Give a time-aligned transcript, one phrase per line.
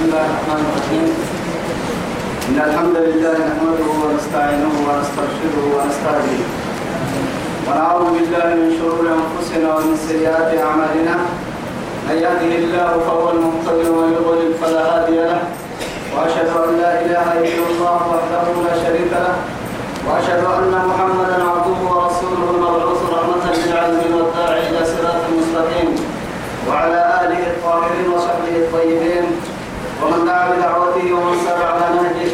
[0.00, 1.08] بسم الله الرحمن الرحيم.
[2.48, 6.44] إن الحمد لله نحمده ونستعينه ونسترشده ونستهديه.
[7.68, 11.16] ونعوذ بالله من شرور أنفسنا ومن سيئات أعمالنا.
[12.08, 15.42] من يهده الله فهو المهتدي ومن يضلل فلا هادي له.
[16.16, 19.36] وأشهد أن لا إله إلا الله وحده لا شريك له.
[20.08, 25.88] وأشهد أن محمدا عبده ورسوله المبعوث رحمة للعالمين والداعي إلى صراط مستقيم.
[26.68, 29.26] وعلى آله الطاهرين وصحبه الطيبين.
[30.02, 32.32] ومن دعا بدعوته ومن سار على نهجه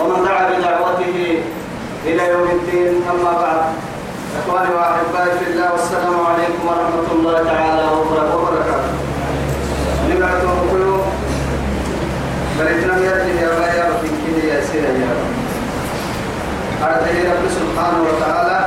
[0.00, 1.42] ومن دعا بدعوته
[2.06, 3.62] إلى يوم الدين أما بعد.
[4.38, 7.84] إخواني وأحبائي في الله والسلام عليكم ورحمة الله تعالى
[8.34, 8.92] وبركاته.
[10.10, 10.84] نبعث كل
[12.58, 15.32] بريتنا يرجع يا بايا وفي كده يا سيدي يا رب.
[16.82, 18.58] أرده رب سبحانه وتعالى.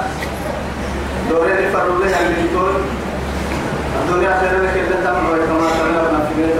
[1.30, 1.66] دورين
[2.30, 2.76] من دون.
[4.02, 6.58] الدنيا خير لك إلا تمر كما تمرنا في بيت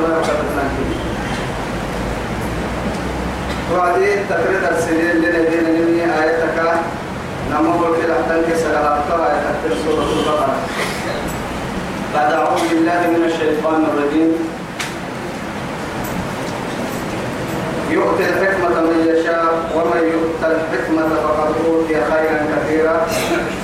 [3.66, 6.58] الله وكتبنا وعدي تقريد السنين اللي ندينا نمي آيتك
[7.52, 10.56] نمو قلت لحتنك سلام آية تقريد سورة البقرة.
[12.14, 14.32] بعد أعوذ بالله من الشيطان الرجيم.
[17.90, 22.96] يؤتي الحكمة من يشاء ومن يؤتى الحكمة فقد أوتي خيرا كثيرا.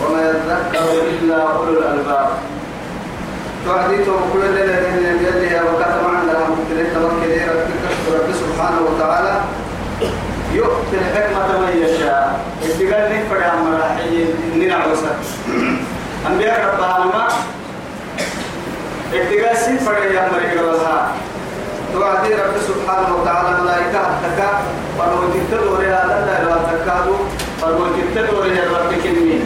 [0.01, 2.29] وما يذكر إلا أولو الألباب.
[3.67, 7.31] تعديته كل الذين بيده وكتب عندنا ممكن توكل
[8.13, 9.35] رب سبحانه وتعالى.
[10.53, 15.15] يؤتي الحكمة من يشاء اتقال لي فرع مراحي إننا عوسا
[16.27, 17.13] أنبياء رب العالمين
[19.13, 21.07] اتقال سين فرع يا مريق الله
[21.93, 24.49] توعدي رب سبحانه وتعالى ملائكة تكا
[24.97, 27.15] فروجت دوري هذا لا لا تكادو
[27.61, 29.39] فروجت دوري رب كنمي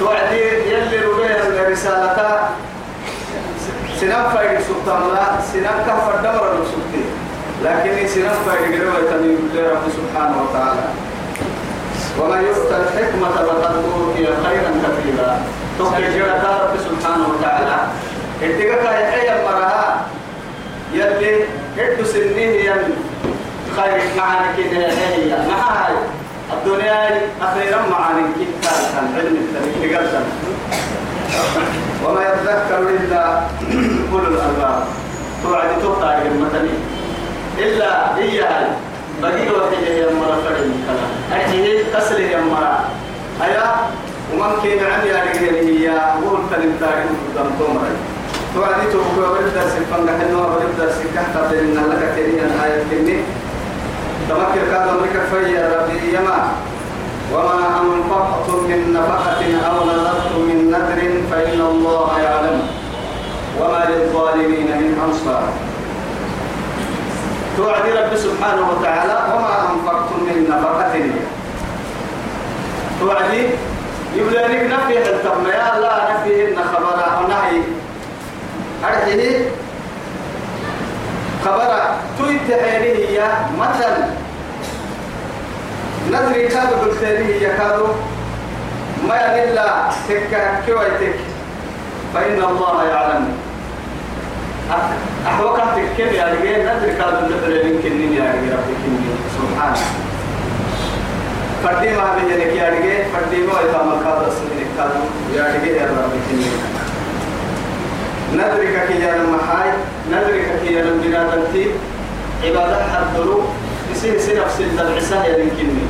[0.00, 0.40] توعدي
[0.72, 1.26] يلي ربي
[1.60, 2.48] الرسالة
[4.00, 7.05] سنام فايد سبحان الله سنام كفر دمر سبحانه
[7.64, 10.84] لكن سنام فايد قروا يتنين رب سبحانه وتعالى.
[12.20, 15.40] ومن يؤتى الحكمة فقد أوتي خيرا كثيرا.
[16.16, 17.76] جرى رب سبحانه وتعالى.
[18.42, 20.06] اتقاك يا مرها
[20.92, 21.44] يلي
[21.78, 22.82] هدو سنيه ين
[23.76, 25.36] خير معانا كده هي.
[25.48, 25.96] معاي
[26.52, 30.22] الدنيا أخيرا معانا كده كان علم التاريخ قلتا
[32.04, 33.40] وما يتذكر إلا
[34.12, 34.84] أولو الألباب.
[35.42, 36.70] توعد تقطع المتني
[37.58, 38.66] إلا هي هاي
[39.22, 41.06] بقي وحي هي مرة فرد كلا
[41.36, 42.84] أجيه كسر هي مرة.
[43.42, 43.64] أيا؟
[44.32, 47.96] ومن كان عندي هذه هي وهو الكلم تاريخ قدام تومري.
[48.54, 53.18] توعدي توقع ورد سفن قحنا ورد سكحة بين لك كريا آية كني
[54.28, 56.48] تمكر كاد أمريكا فيا ربي يما.
[57.32, 61.00] وما أنفقتم من نفقة أو نذرتم من نذر
[61.30, 62.60] فإن الله يعلم.
[63.60, 65.48] وما للظالمين من أنصار.
[67.56, 70.94] توعدي رب سبحانه وتعالى وما أنفقتم من نفقة.
[73.00, 73.46] توعدي؟
[74.16, 77.60] يبلغ نفي التم يا الله نفي إن خبر نهي.
[78.84, 79.48] أرحيه
[81.44, 81.70] خبر
[82.18, 83.18] تويت هي
[83.58, 83.94] مثل
[86.12, 87.86] نذري كادو بالخيري يكادو
[89.08, 91.18] ما إلا تكا كويتك.
[92.14, 93.45] فإن الله يعلم.
[95.26, 98.58] أحوكا تكيب يا رجال؟ نذري كادو بالخيري يمكن يا رجال
[99.36, 99.78] سبحانه
[101.62, 105.00] فردي ما بيجي يا رجال فردي ما يتعمل كادو سنين كادو
[105.36, 106.26] يا رجال يا ربك
[108.34, 109.70] ندرك كي يا محاي
[110.10, 111.70] ندرك كي يا بنادمتي
[112.44, 113.40] عبادة حدلو
[113.92, 115.86] يصير يصير نفس العساه يا لنكني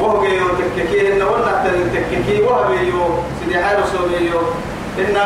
[0.00, 2.42] وهو بيو تككي إن ولا تككي.
[2.42, 3.02] وهو بيو
[3.40, 4.40] سيدي حالو سو بيو
[4.98, 5.16] إن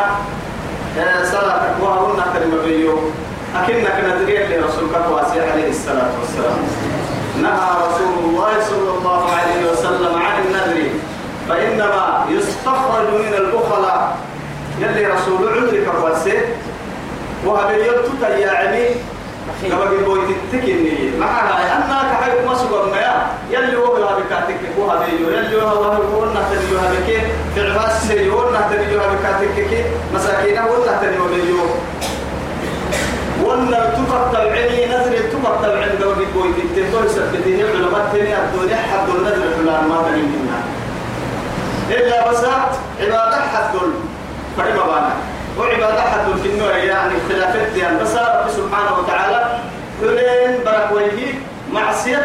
[1.32, 2.98] صلاة وهو ولا كلمة بيو.
[3.56, 6.58] أكنك ندري لرسولك واسع عليه الصلاة والسلام
[7.42, 10.88] نهى رسول الله صلى الله عليه وسلم عن النذر.
[11.48, 14.16] فإنما يستخرج من البخلاء.
[14.80, 16.38] يلي رسول عذرك واسع
[17.46, 18.70] وهذا يلتك يا
[19.62, 20.20] لما بيقول
[20.52, 21.10] تتكني.
[21.20, 26.58] معها أنك حيث مسوى ما يلي هو بها بكاتك هو هذا يلي هو هو نحتاج
[26.82, 27.18] هذا كي
[27.54, 27.60] في
[28.08, 29.84] سيور نحتاج هذا بكاتك كي
[30.14, 31.42] مساكين هو نحتاج هذا
[33.44, 37.08] ولا تقطع العلي نزل تقطع العلم لو بيقول تتكني.
[37.08, 38.34] سبتين العلماء تاني.
[38.36, 40.62] الدنيا حد النزل فلان ما بني منها
[41.90, 42.44] إلا بس
[43.00, 43.74] عبادة حد
[44.56, 45.12] فريما بانا
[45.58, 49.58] وعبادة حد في النوع يعني خلافات يعني بس رب سبحانه وتعالى
[50.00, 51.34] كلين بركويه
[51.72, 52.16] معصية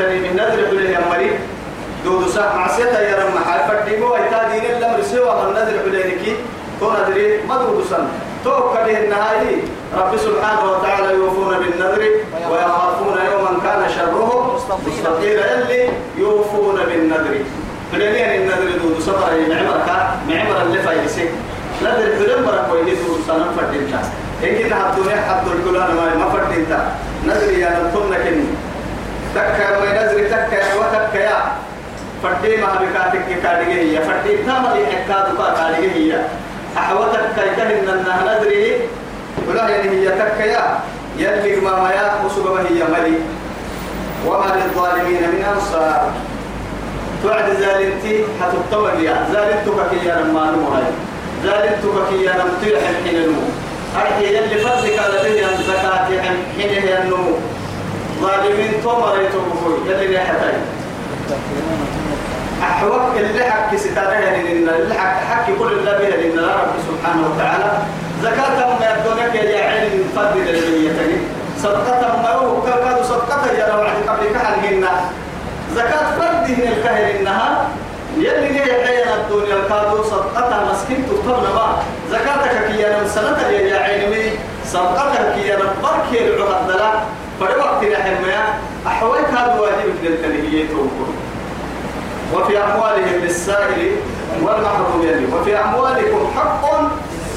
[0.00, 1.30] الدين من نذر حليه أمري
[2.04, 6.36] دودو سا معصية يا رب محال فرديمو ايتا دين الأمر سوى من نذر حليه
[6.80, 8.08] تو نذري ما دودو سن
[8.44, 9.56] تو كده النهاية.
[9.96, 12.02] رب سبحانه وتعالى يوفون بالنذر
[12.50, 15.88] ويخافون يوما كان شره مستطيلا يلي
[16.18, 17.34] يوفون بالنذر.
[17.92, 19.88] فلين النذر دود صبر معمرك
[20.28, 21.28] معمر اللي فايسي.
[21.82, 24.00] نذر فلين برك ويدي دود سنة فردينتا.
[24.44, 26.92] إن كنا الدنيا حد الكلان ما فردينتا.
[27.26, 28.46] نذر يا نطلنا كني.
[29.34, 31.40] تكا نذر تكا وتكا يا.
[32.22, 33.98] فردي ما بكاتك كارجه هي.
[33.98, 36.20] فردي تام اللي حكادو كارجه هي.
[36.78, 38.72] أحوتك كي كهن أنها ندري
[39.48, 40.78] ولا يعني هي تكا يا.
[41.18, 42.24] يلي ما ما يا.
[42.24, 43.18] وسبب هي ملي.
[44.26, 46.10] وما للظالمين من أنصار.
[47.22, 49.26] توعد زالنتي حتطول يا.
[49.32, 50.82] زالنتك يا نما نمهي
[51.44, 53.42] زالنتك يا نمطيح حين النمو
[53.96, 56.08] أرحي يلي فضلك لدي أن زكاة
[56.56, 57.34] حين النمو
[58.20, 60.54] ظالمين تومر يتوبوا يلي نحتاج
[62.62, 67.72] أحوك اللي حكي ستاره لأن اللي حك حكي كل اللي بها لأن رب سبحانه وتعالى.
[68.22, 70.90] زكاة ما يبدونك يا علم فضل الجمية
[71.62, 74.84] صدقة ما هو كادوا صدقة يا لو عند قبل كحل
[75.74, 77.68] زكاة فرد من الكهل إنها
[78.16, 81.44] يلي هي حياة الدنيا كادوا صدقة مسكين تطلب
[82.10, 84.30] زكاتك كي أنا سنة يا علمي
[84.66, 86.69] صدقتك كي أنا بركي العقد
[89.00, 91.12] أحوال هذا واجب للتنهية توكل
[92.34, 93.92] وفي أموالهم للسائل
[94.42, 95.26] والمحروم يعني.
[95.34, 96.70] وفي أموالكم حق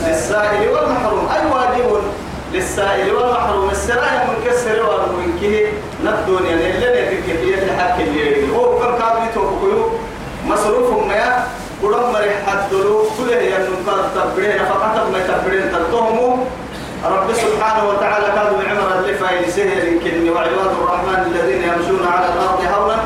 [0.07, 1.30] للسائل والمحروم.
[1.30, 2.01] أي واجب
[2.54, 5.68] للسائل والمحروم؟ السرايا منكسر والمنكه
[6.04, 9.89] نبدون يعني اللي في كيفية الحق اللي هو كم كابي توقيو
[10.48, 11.45] مصروف ما
[11.83, 16.38] قرم مريح حدلو كله ينقل تبرين فقط ما تبرين تلتهموا
[17.05, 22.61] رب سبحانه وتعالى كانوا عمر اللي فايل سهل يمكن وعباد الرحمن الذين يمشون على الأرض
[22.73, 22.97] هونا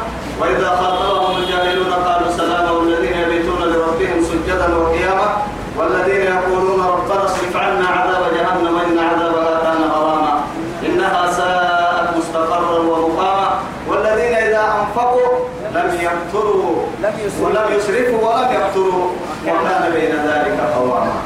[0.42, 5.30] وإذا خاطبهم الجاهلون قالوا سلاما والذين يبيتون لربهم سجدا وقياما
[5.78, 10.42] والذين يقولون ربنا اصرف عنا عذاب جهنم إن عذابها كان غراما
[10.86, 13.50] إنها ساءت مستقرا ومقاما
[13.90, 15.34] والذين إذا أنفقوا
[15.74, 16.76] لم يقتروا
[17.42, 19.10] ولم يسرفوا ولم يقتروا
[19.48, 21.17] وكان بين ذلك قواما.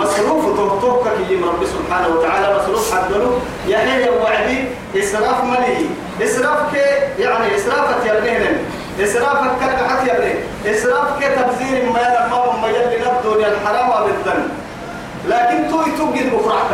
[0.00, 3.30] مصروف توتوك كي رب سبحانه وتعالى مصروف حدلو.
[3.68, 4.58] يعني وعدي
[4.96, 5.86] إسراف ملي.
[6.22, 6.86] إسراف كي
[7.22, 8.58] يعني إسراف يبنين
[9.00, 10.36] إسراف كلك حتى يبنين
[10.66, 14.48] إسراف كي تبذير ما يرمى ما يلي نبدو الحرام بالذن
[15.28, 16.72] لكن تو يتوجد مفرحك.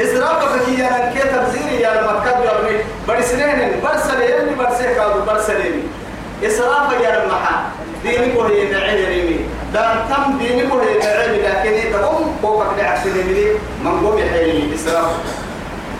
[0.00, 2.76] إسراف كي أنا كي تبذير يا المكتب يبني
[3.08, 5.82] برسنين برسل يلي برسيك أو برسلين
[6.44, 7.56] إسراف يا المحا
[8.02, 13.46] دينك وهي نعيم يمين دان تم دينك وهي نعيم لكن تقوم بوقك لعبتني مني
[13.84, 15.10] من قوم يحيي إسراف.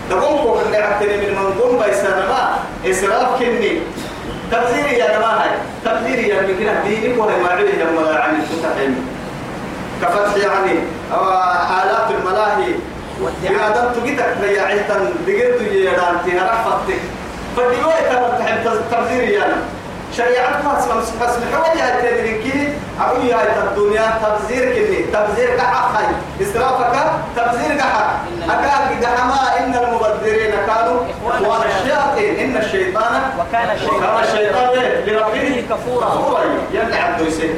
[0.09, 2.59] تقوم بوقك لعبتني من من قوم بيسانا ما
[2.91, 3.81] إسراف كني.
[4.51, 5.51] تبذيري يا جماعة
[5.85, 8.95] تبذيري يا مكنا دينك وهي ما عليه يا ملاعن الفتحين
[10.01, 10.79] كفتح يعني
[11.83, 12.73] آلات الملاهي.
[13.43, 17.01] يا دم تجيتك يا عيتن دقيت يا دان تهرح فتك
[17.57, 17.93] فديوه
[18.91, 19.53] تبذيري يعني.
[20.19, 25.93] شريعة فاس فاس محوية تدري كي أقول يا الدنيا تبذير كني تبذير كحق
[26.41, 26.95] إسرافك
[27.35, 28.09] تبذير كحق
[28.49, 30.99] أكاد دحما إن المبذرين كانوا
[31.29, 32.39] إخوان الشياطين.
[32.39, 34.69] إن الشيطان وكان الشيطان الشيطان
[35.05, 35.63] لربه.
[35.69, 36.41] كفورا.
[36.73, 37.53] يمنع عبد يسير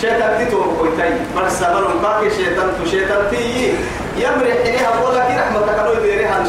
[0.00, 1.12] شيطان تيتو كويتاي.
[1.34, 3.74] مرون باقي شيطان تو شيطان تي
[4.16, 5.78] يمرح إليها ولا كي رحمتك.
[5.84, 6.44] لو يديرها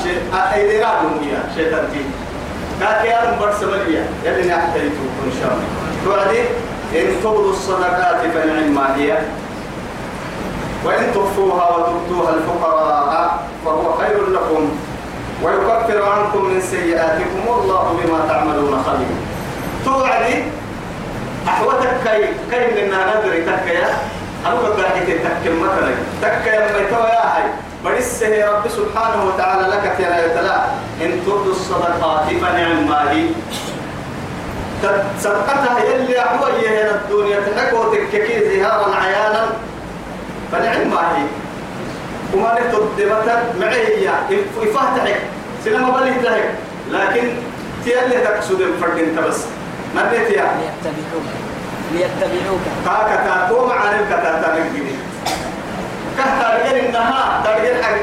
[0.54, 2.02] أيديرها من شيطان تي
[2.82, 5.70] كاك يا رب برس مليا يلي نحتيتو إن شاء الله.
[6.06, 6.42] توعدي
[6.98, 9.18] إن تبدوا الصدقات فنعم ما هي.
[10.86, 14.70] وإن تخفوها وتؤتوها الفقراء فهو خير لكم.
[15.44, 19.16] ويكفر عنكم من سيئاتكم والله بما تعملون خبير.
[19.86, 20.44] توعدي
[21.48, 22.22] أحوتك كي
[22.52, 23.90] كي لنا ندري تكيا.
[24.46, 25.94] أنا قاعد تكيا مثلا.
[26.22, 27.44] تكيا ما يتوى يا حي
[27.86, 30.66] برسه رب سبحانه وتعالى لك يا يتلا
[31.02, 33.26] إن تبدوا الصدقات فنعم ما هي
[35.20, 39.46] صدقتها يلي أحوى هنا الدنيا تحكوا تككي زهارا عيانا
[40.52, 41.24] فنعم ما هي
[42.34, 44.10] وما نكتب دمتك معي
[44.62, 45.22] يفتحك
[45.64, 46.52] سينما بلي تهك
[46.92, 47.30] لكن
[47.86, 49.46] تيالي تقصد الفرد انت بس.
[49.96, 51.28] ما نتيا؟ ليتبعوك.
[51.94, 52.62] ليتبعوك.
[52.86, 54.84] كاكا تاكو معاني كتا تنقدي
[56.18, 57.44] كهتا رجل إنها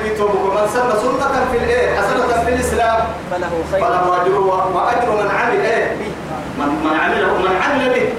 [0.09, 3.01] ترجل حقيقي توبك من سن سنة في الإيه حسنة في الإسلام.
[3.31, 3.81] فله خير.
[3.81, 5.93] فله أجر وأجر من عمل إيه؟
[6.59, 8.13] من من عمله من عمل به.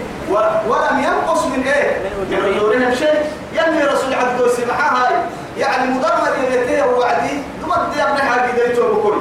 [0.68, 1.98] ولم ينقص من إيه؟
[2.30, 2.96] من أجورهم.
[2.96, 3.24] شيء.
[3.54, 5.16] يلي رسول عبد السمحة هاي.
[5.58, 9.18] يعني مدرمر يلتيه وعدي دمت يا ابن حاجة ديتو بكل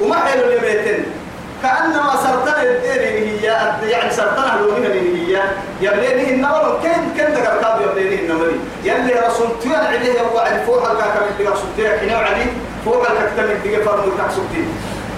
[0.00, 1.04] وما حلو بيتن
[1.62, 3.44] كأنما سرطان الدين هي
[3.90, 5.42] يعني سرطان اللي هي.
[5.80, 11.50] يبلينه النور كن كن تقرقاب يبلينه النمري يلي رسول تيان عليه وعد فوق الكاكا اللي
[11.50, 12.46] قصدتك هنا وعدي
[12.84, 14.68] فوق الكاكا اللي فرمو تحسبتين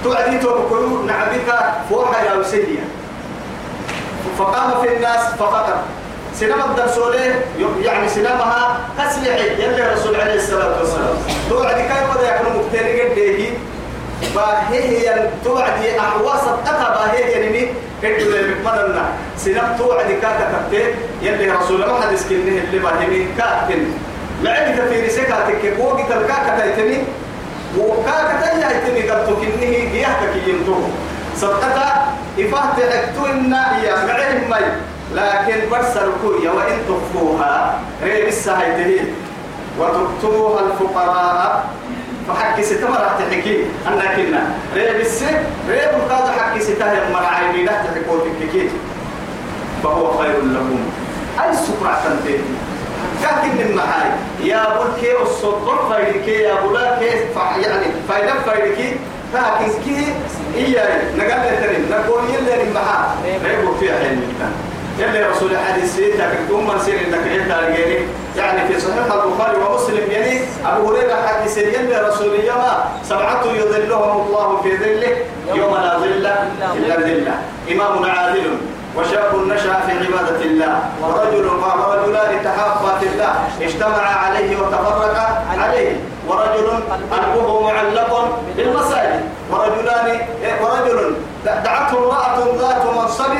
[0.04, 1.54] توعدي توكلوا نعبك
[1.90, 2.84] فوحة يا وسيديا
[4.38, 5.76] فقام في الناس ففقر.
[6.34, 7.32] سينما الدرسولين
[7.82, 11.14] يعني سينماها كسلحي يلي الرسول عليه الصلاة والسلام.
[11.50, 13.18] توعد كيف يكون مكتري قد
[14.34, 17.68] باهي هي توعد أحواس التقى باهي يعني
[18.02, 19.04] كدو لمدنا
[19.36, 23.84] سينم توعد كاكا كبتين يلي رسول ما حد يسكنه اللي باهي كاتن
[24.44, 26.98] معك في رسكاتك وقت الكاكا تيتني
[27.78, 30.74] وكاكا تيتني قد تكنه جيهتك ينتو.
[31.36, 33.52] صدقتا إفاه تعكتو إن
[33.84, 34.66] يا معهم مي
[35.14, 37.78] لكن برسل كوية وإن تخفوها.
[38.04, 39.14] ريب السهيتين
[39.78, 41.64] وتكتبوها الفقراء.
[42.28, 43.64] فحكي ستما راح تحكي.
[43.86, 44.42] أنا كنا
[44.74, 48.68] ريب السه ريب القاضي حكي ستاه مرعي بيدا تحكوا تككي
[49.82, 50.80] فهو خير لكم.
[51.40, 52.38] أي سكرة تنتهي؟
[53.22, 54.10] كاتب من معاي
[54.48, 58.96] يا بلكي الصدق فايدكي يا بلاكي يعني فايدة فايدكي
[59.34, 60.14] لكن كي
[60.56, 61.16] إياي.
[61.16, 63.14] نقل لترين نقول يلي نمحا
[63.44, 64.22] ريبو فيها حين
[64.98, 67.50] يلي رسول الحديث تكتم من سير انك انت
[68.36, 74.60] يعني؟ في صحيح البخاري ومسلم يعني أبو هريرة حديث يلي رسول يما سبعه يظلهم الله
[74.62, 75.16] في ظله
[75.54, 76.26] يوم لا ظل
[76.76, 77.34] إلا ظله.
[77.72, 78.58] إمام عادل
[78.96, 80.80] وشاب نشأ في عبادة الله.
[81.02, 83.34] ورجل ورجلان تحابا في الله.
[83.62, 85.96] اجتمع عليه وتفرقا عليه.
[86.28, 86.68] ورجل
[87.12, 88.12] قلبه معلق
[88.56, 89.22] بالمساجد.
[89.50, 90.06] ورجلان
[90.62, 91.14] ورجل
[91.44, 93.32] دعته امرأة ذات منصب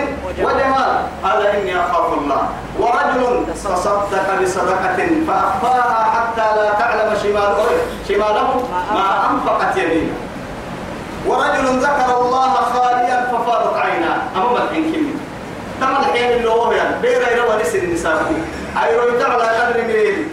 [0.42, 0.92] وجمال.
[1.24, 2.42] قال إني أخاف الله.
[2.78, 7.66] ورجل تصدق بصدقة فأخفاها حتى لا تعلم شماله
[8.08, 8.50] شماله
[8.94, 10.16] ما أنفقت يمينه.
[11.26, 14.18] ورجل ذكر الله خاليا ففاضت عيناه.
[14.36, 15.14] أمام الحين
[15.80, 17.02] تم الحين اللي هو يعني.
[17.02, 18.32] بيرا يروى نسر النساء
[18.82, 20.26] أي رويتا على قدر ميلي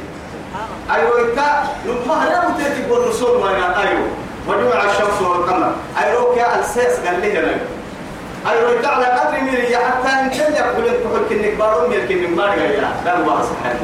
[0.96, 3.50] أي رويتا نبها لا متيتك والرسول ما
[3.82, 4.08] أيوه.
[4.48, 5.72] وجمع الشمس والقمر.
[6.04, 7.58] أي روكا السيس قال لي هنا.
[8.52, 12.36] أي رويتا على قدر ميلي حتى إن كان يقول لك تقول كنك بارون ميلك من
[12.36, 13.80] مارغا يا لا الله سبحانه.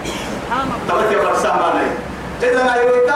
[0.89, 1.91] تبت يا برسام عليه
[2.43, 3.15] إذا ما يرويتا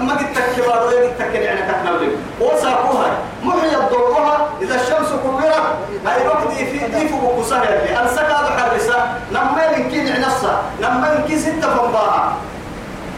[0.00, 2.08] ما قد تكبر ولا قد تكبر يعني تكنولي
[2.40, 3.10] وساقوها.
[3.42, 4.48] محيا الضوءها.
[4.62, 5.54] إذا الشمس كبرت
[6.06, 8.98] هاي وقت في ديف وقصها اللي أنسكا بحرسة
[9.32, 12.32] لما يمكن نفسها لما يمكن ستة فنباها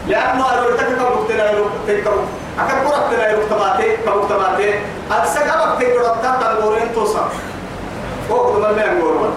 [0.07, 2.07] لأنه أرويتك كبكتنا يروكتك
[2.59, 4.73] أكا كرتنا يروكتماتي كبكتماتي
[5.19, 7.25] أنسكا بكتك يروكتك تنقورين توصل
[8.29, 9.33] وقت ما المين قورون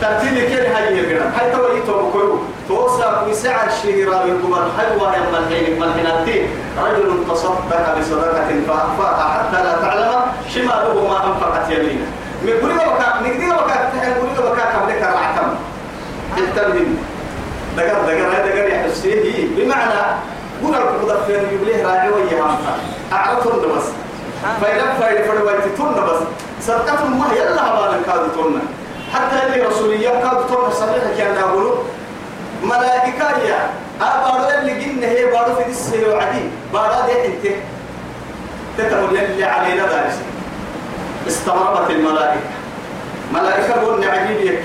[0.00, 5.80] ترتيلي كده هاي يقرأ هاي توي تو كيو توصى بسعر شهيرا بالقمر حلوة يا ملحين
[5.80, 10.20] ملحيناتي رجل تصدق بصدقة فأخفاها حتى لا تعلم
[10.54, 12.06] شماله ما أنفقت يمينه
[12.42, 15.48] من كل وكا نقدر وكا تحن كل وكا قبلك العتم
[16.38, 16.98] التمين
[17.76, 20.00] دقر دقر هذا دقر يحسيه بمعنى
[20.62, 22.56] قول المضفين يبليه راجع ويا
[23.12, 23.84] أعرفهم بس.
[24.60, 26.20] فإذا فايد فرويت تون بس
[26.66, 28.60] صدقة ما يلا هبال كاد تون
[29.14, 31.74] حتى اللي رسولية كاد تون صحيح كان يقولوا
[32.62, 33.70] ملائكة يا.
[34.00, 36.42] أبارو اللي جن هي بارو في السير وعدي.
[36.72, 37.46] بارو ده أنت.
[38.78, 40.14] تتقول اللي علينا دارس.
[41.28, 42.40] استغربت الملائكة.
[43.34, 44.62] ملائكة قلنا عجيب يك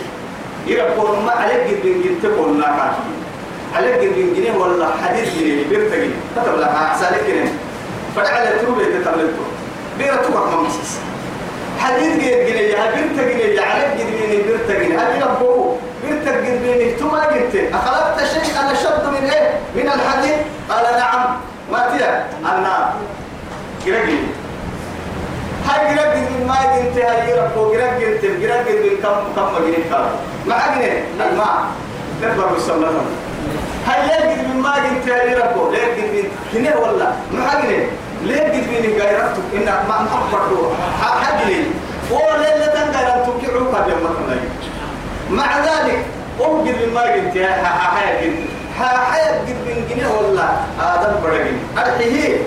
[0.67, 2.95] يربون ما عليك قد من جنت قلنا
[3.75, 6.09] عليك قد من جنيه ولا حديث جنيه بيرتقي.
[6.35, 7.53] كتب لك أحسالك جنيه.
[8.15, 9.43] فعلى تروبة تتملتو
[9.97, 10.97] بيرتوك ما مسيس
[11.79, 14.97] حديث قد جنيه يا بنت جنيه عليك قد جنيه بيرتقي.
[14.97, 20.35] هل يربوه بنتك قد جنيه ثم قلت أخلقت شيئا أشد من إيه؟ من الحديث؟
[20.69, 21.37] قال نعم.
[21.71, 22.93] ما تيا؟ النار.
[23.85, 24.17] قرقي
[25.67, 30.05] هاي قرق من ما جنت هاي ربو قرق جنت قرق من كم كم جنت كم
[30.47, 31.65] ما عجنة الماء
[32.21, 32.87] نكبر بالسمنة
[33.87, 37.61] هاي ليه من ما جنت هاي ليه قد من كنه ولا ما
[38.23, 41.63] ليه قد من غيرتك إن ما محبط حجلي
[42.11, 44.11] ولا لا تنقل تكعوك بيوم
[45.31, 46.05] مع ذلك
[46.39, 48.37] أوجد من ما جنت حياة جنت
[48.79, 50.49] حياة قد من جنيه ولا
[50.79, 52.37] آدم برقين أرحيه.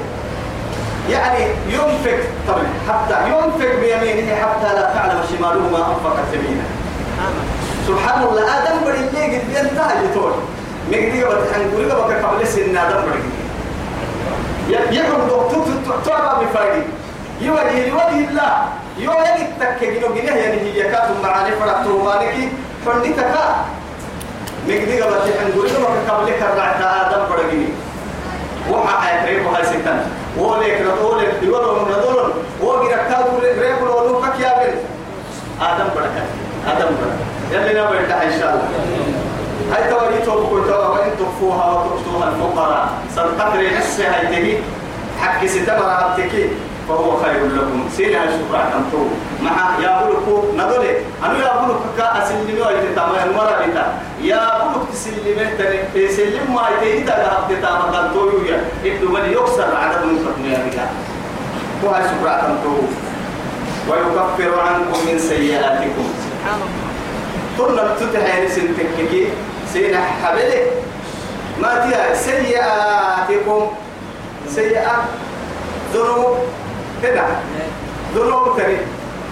[1.11, 2.19] يعني ينفق
[2.49, 6.65] طبعا حتى ينفق بيمينه حتى لا تعلم شماله ما انفقت يمينه
[7.89, 10.33] سبحان الله آدم بدي اللي قد ينتهي يطول
[10.91, 13.35] مقدي قبل حنقول قبل قبل سن آدم بدي
[14.71, 15.65] يحب دكتور
[16.07, 16.87] تعبى بفايدي
[17.41, 18.53] يوجه لوجه الله.
[18.99, 22.49] يو يجي تكجنو جنيه يعني هي كاتب معاني فرقتو مالكي
[22.87, 23.35] فندتك
[24.69, 25.69] مقدي قبل حنقول
[26.09, 27.67] قبل كرعت آدم بدي
[28.71, 30.07] وحا حياتريب وهاي ستان
[30.39, 32.31] ردولك يقولوا من ردولن
[32.63, 34.77] وقرا كادو ريب ولو فك يا بن
[35.61, 36.25] آدم بركة
[36.67, 37.25] آدم بركة.
[37.53, 38.69] يلي نبي إن شاء الله.
[39.73, 41.87] هاي توري توبكوا توا وإن تخفوها
[42.29, 42.89] الفقراء.
[43.17, 44.59] صدقت ريحس هاي تهي.
[45.21, 46.49] حق ستمر عبتكي
[46.89, 47.89] فهو خير لكم.
[47.97, 49.05] سينا شكرا تمتو
[49.43, 50.93] مع يا بلوكو ندولي
[51.25, 53.85] أنا يا بلوك كا أسلمي ويتتاما المرة بتا
[54.23, 55.79] يا بلوك تسلمي تني.
[55.95, 58.61] تسلم ما يتيتا لها تتاما قلتو يا.
[58.85, 60.87] ابن من يكسر عدد من يا بتا
[61.83, 62.77] وهاي شكرا تمتو
[63.89, 66.09] ويكفر عنكم من سيئاتكم.
[67.59, 69.29] طلب تتحين سنتككي
[69.73, 70.73] سينا حبلك
[71.61, 73.63] ما تيا سيئاتكم.
[74.49, 75.05] سيئات
[75.95, 76.37] ذنوب.
[77.05, 77.25] كده
[78.15, 78.79] ذنوب تري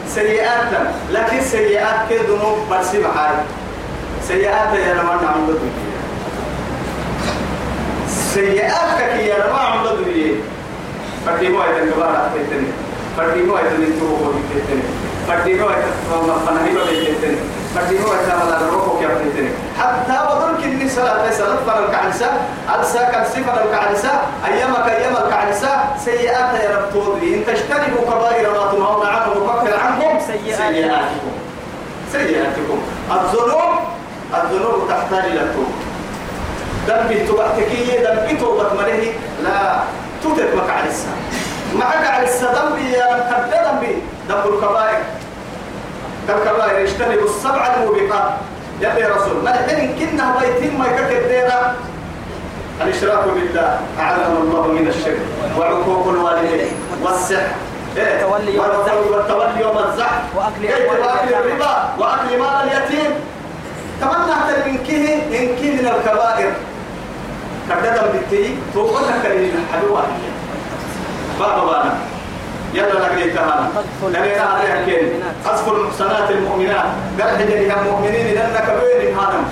[0.08, 0.70] سيئات
[1.10, 3.42] لكن سيئات كذنوب برسي محاري
[4.28, 5.82] سيئات يا رمان عم بدوية
[8.34, 10.34] سيئات كي يا رمان عم بدوية
[11.26, 12.66] فرديمو أيضا كبارة تتني
[13.16, 14.82] فرديمو أيضا نتوه تتني
[15.28, 17.36] فرديمو أيضا فنهيبا تتني
[17.74, 19.48] فرديمو أيضا ملا روحو كيف تتني
[19.82, 22.30] حتى وضل كني صلاة صلاة فرق عنسا
[22.74, 25.70] ألسا كالسي فرق عنسا أيامك أيامك عنسا
[26.04, 30.62] سيئات يا رب تودري إن تجتنبوا كبائر ما تنهون عنه نكفر عنكم سيئاتكم.
[30.66, 31.34] سيئاتكم.
[32.12, 32.78] سيئاتكم
[34.32, 35.76] الذنوب تحتاج إلى التوبة.
[36.86, 39.12] ذنبي تبعتكي ذنبي توبة ملهي.
[39.44, 39.80] لا
[40.22, 41.08] توتت مك على السا
[41.74, 45.02] معك على السا ذنبي يا قد ذنبي ذنب الكبائر.
[46.28, 48.32] كالكبائر اجتنبوا السبع الموبقات.
[48.80, 51.74] يا يا رسول ما الحين كنا بيتين ما يككر دينا
[52.80, 55.20] الإشراك بالله أعلم الله من الشرك
[55.58, 57.52] وعقوق الوالدين والسحر.
[57.96, 60.22] إيه؟ والتولي يوم الزحف.
[60.36, 61.36] وأكل اليتامى.
[61.38, 63.12] الربا وأكل مال اليتيم.
[64.00, 66.52] تمنى حتى من كه ان كه من الكبائر.
[67.68, 70.02] كددا بتي توقتك للحلوة
[71.40, 71.94] بابا بانا.
[72.74, 73.08] يلا
[73.76, 75.22] قذف لأننا عليها كين.
[75.46, 76.84] قذف المحصنات المؤمنات.
[77.20, 79.44] قال حجرها المؤمنين لأنك بين هانم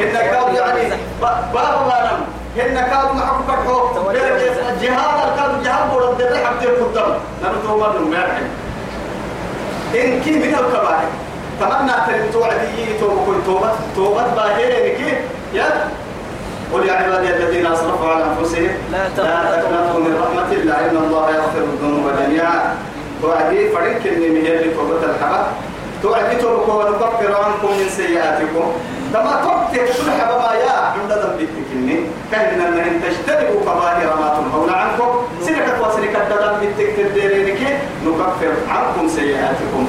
[0.00, 0.90] إن كاد يعني
[1.22, 2.12] ب- بابا بانا
[2.56, 4.82] إن كاد معك فتحو تولي والزحف.
[4.82, 6.18] جهاد الكاد جهاد ورد
[6.60, 7.10] تير قدام
[7.42, 8.14] لأنه تومر من
[9.94, 11.08] إن كي من الكبائر.
[11.60, 13.70] تمنى تريد توعدي توبة؟ توبة.
[13.96, 15.14] توبة باهرين كي.
[15.58, 15.88] يا.
[16.72, 18.70] قل يا عبادي الذين أسرفوا على أنفسهم.
[18.92, 22.74] لا تقنطوا من رحمة الله ان الله يغفر الذنوب جميعا
[23.74, 25.46] فريق اللي مهل توبة الحبة
[26.02, 28.72] توعدي توبة ونكفر عنكم من سيئاتكم.
[29.12, 32.00] كما تبتك سلح بما يا عند ذنبك كني
[32.32, 35.08] كأن ان ان تجتنبوا كبائر ما تنهون عنكم.
[35.42, 37.60] سنك وسنك الدم بالتكتر ديرينك
[38.06, 39.86] نكفر عنكم سيئاتكم.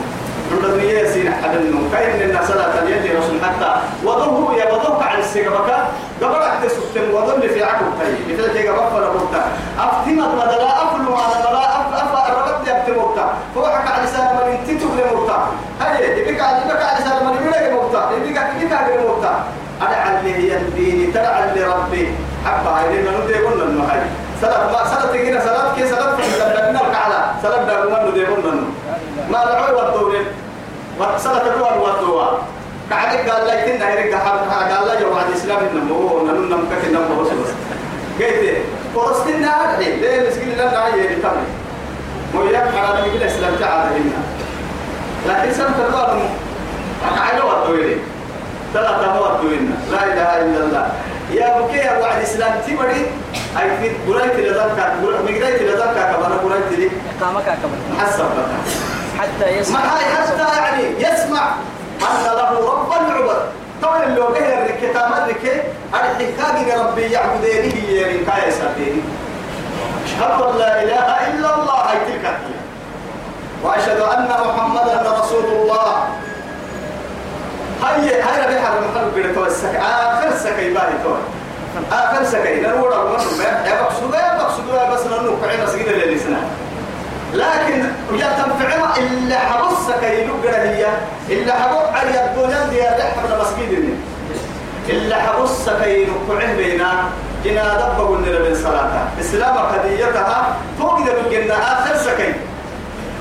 [0.51, 3.71] عند الدنيا سين حدن كاين لنا صلاة اليد رسول حتى
[4.03, 5.69] وضوه يا وضوك على السيقبك
[6.21, 9.43] قبل أحد سبتم وضل في عقب تي مثل قبل فرقبتا
[9.79, 12.26] أفتمت مدلا أفلو على ملا أف أف
[13.57, 15.47] فوحك على لسان من انت تبلي موتا
[15.81, 19.33] هاي يبيك على يبيك على لسان من يبيك موتا يبيك يبيك على موتا
[19.81, 22.05] أدعى اللي هي الدين تدعى اللي ربي.
[22.45, 24.01] حبا هاي لنا ندي قلنا إنه هاي.
[24.41, 26.23] سلام ما سلام تجينا سلام كي سلام في
[26.69, 28.53] لنا الكعلة سلام دا قلنا ندي قلنا
[29.31, 30.25] ما لعوي والدورين
[30.99, 32.25] وصلت الدول والدوا
[32.89, 34.39] كعدك قال لك إن هيرك حرب
[34.71, 37.51] قال لا جواب الإسلام إنه هو نحن نمكك إنه بس بس.
[38.19, 38.57] قلت
[38.95, 41.66] فلسطين نادي ليه مسكين لنا نعيه بتمني مو
[42.49, 44.21] يك حرام يقول الإسلام تعالى هنا.
[45.27, 46.19] لكن سنة الدول
[47.11, 47.99] أكعلوا والدوين
[48.73, 50.91] ثلاثة الدوين لا إله إلا الله.
[51.31, 53.11] يا بكي يا وعد الإسلام تبري
[53.59, 56.89] أي في قريت لذلك مقريت لذلك كمان قريت لي.
[57.19, 57.77] إقامك أكبر.
[57.99, 58.25] حسب
[59.19, 59.79] حتى يسمع.
[59.79, 61.51] ما هاي حتى يعني يسمع.
[62.01, 63.37] أن له ربا يعبد
[63.81, 65.61] طبعا اللي هو قهر الكتاب الركي.
[65.93, 69.01] الحكاية ربي يعبدينه يعني كاية سابيني
[70.07, 71.73] أشهد أن لا إله إلا الله.
[71.73, 72.55] هاي تلك هي.
[73.63, 75.93] وأشهد أن محمدا رسول الله.
[77.83, 81.17] هاي هاي ربي حرم حرم بيرة توسك آخر سكي باهي توي
[81.91, 82.61] آخر سكي.
[82.61, 86.41] نروح على مصر يا بقصدوا يا بقصدوا بس ننوك عين سجيد اللي سنة
[87.33, 87.79] لكن
[88.19, 90.85] يا تنفعنا إلا حبسك يلقى هي.
[91.29, 93.97] إلا حبس على الدنيا دي رحب المسجد
[94.89, 96.91] إلا حبسك يلقى بينا
[97.45, 102.35] جنا دب قلنا من صلاة إسلام قضيتها فوق ذا الجنة آخر سكين.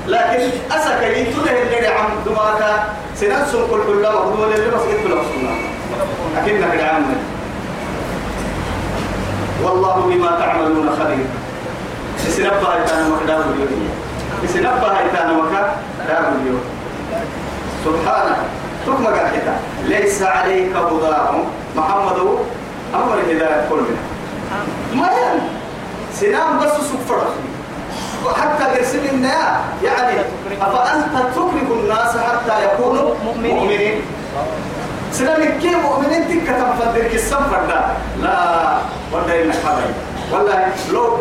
[0.07, 2.83] لكن أسكي تله اللي عم دماغك
[3.15, 5.55] سننسل كل كل مقدول اللي مسجد كل مصنع
[6.37, 7.17] أكنك العامل
[9.63, 11.25] والله بما تعملون خبير.
[12.17, 13.89] سنبها إتانا مكدام اليوم.
[14.53, 16.61] سنبها إتانا مكدام اليوم.
[17.85, 18.37] سبحانه
[18.85, 19.53] تكما قاعدة
[19.85, 21.43] ليس عليك هداهم.
[21.75, 22.37] محمد
[22.95, 23.97] أمر الهداية كلنا
[24.93, 25.41] ما يعني
[26.13, 27.29] سنام بس سفرة
[28.41, 30.19] حتى قرسم النيا يعني
[30.61, 33.55] أفأنت تكره الناس حتى يكونوا مؤمنين.
[33.55, 34.01] مؤمنين؟
[35.11, 37.81] سنام كي مؤمنين تك تنفذر كالسفر لا
[38.21, 38.77] لا
[39.13, 39.95] ولا حبيب
[40.31, 41.17] والله لو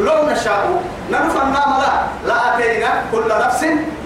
[0.00, 1.92] لو نشاء نرفع النام لا
[2.26, 3.64] لا كل نفس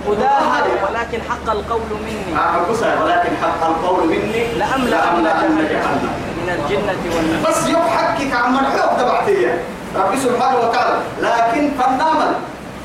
[0.09, 2.39] هداها ولكن حق القول مني.
[2.39, 4.45] آه ولكن حق القول مني.
[4.59, 5.25] لأملأن
[5.71, 6.24] جهنم.
[6.45, 9.63] من الجنة والناس بس يوم حقك عن مرحوب تبعتيه
[9.97, 12.33] ربي سبحانه وتعالى لكن فنامل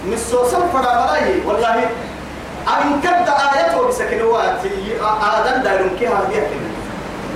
[0.06, 1.76] مسوسا فدا ملاي والله
[2.68, 4.60] أن كد آيته بسكنوات
[5.22, 6.42] آدم دايرون كيها هي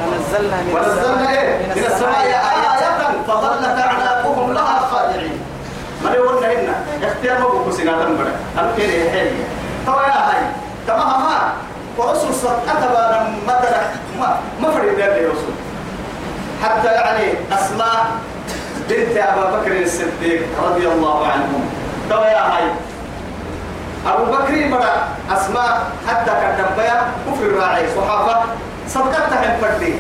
[0.02, 2.64] ونزلنا من ونزلنا إيه؟ من السماء آية.
[3.28, 5.40] فظلت أعناقهم لها خاضعين
[6.04, 9.32] ما يقولنا هنا اختيار ما بقول سنة تنبرة أمكن يحيي
[9.86, 10.44] ترى يا هاي
[10.88, 11.54] تمام ما.
[11.98, 13.60] ورسول صلى أتبع ما
[14.20, 15.54] ما ما فرق بين رسول.
[16.64, 18.06] حتى يعني أسماء
[18.90, 21.70] بنت أبا بكر الصديق رضي الله عنهم.
[22.10, 22.64] ترى يا هاي.
[24.08, 24.94] أبو بكر برا
[25.38, 28.42] أسماء حتى كدبيا كفر الراعي صحافة
[28.90, 29.94] صدقتها الفردي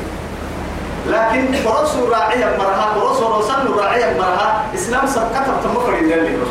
[1.08, 6.47] لكن برسول راعي مرها برسول رسول راعي مرها إسلام صدقتها تمفر الرسول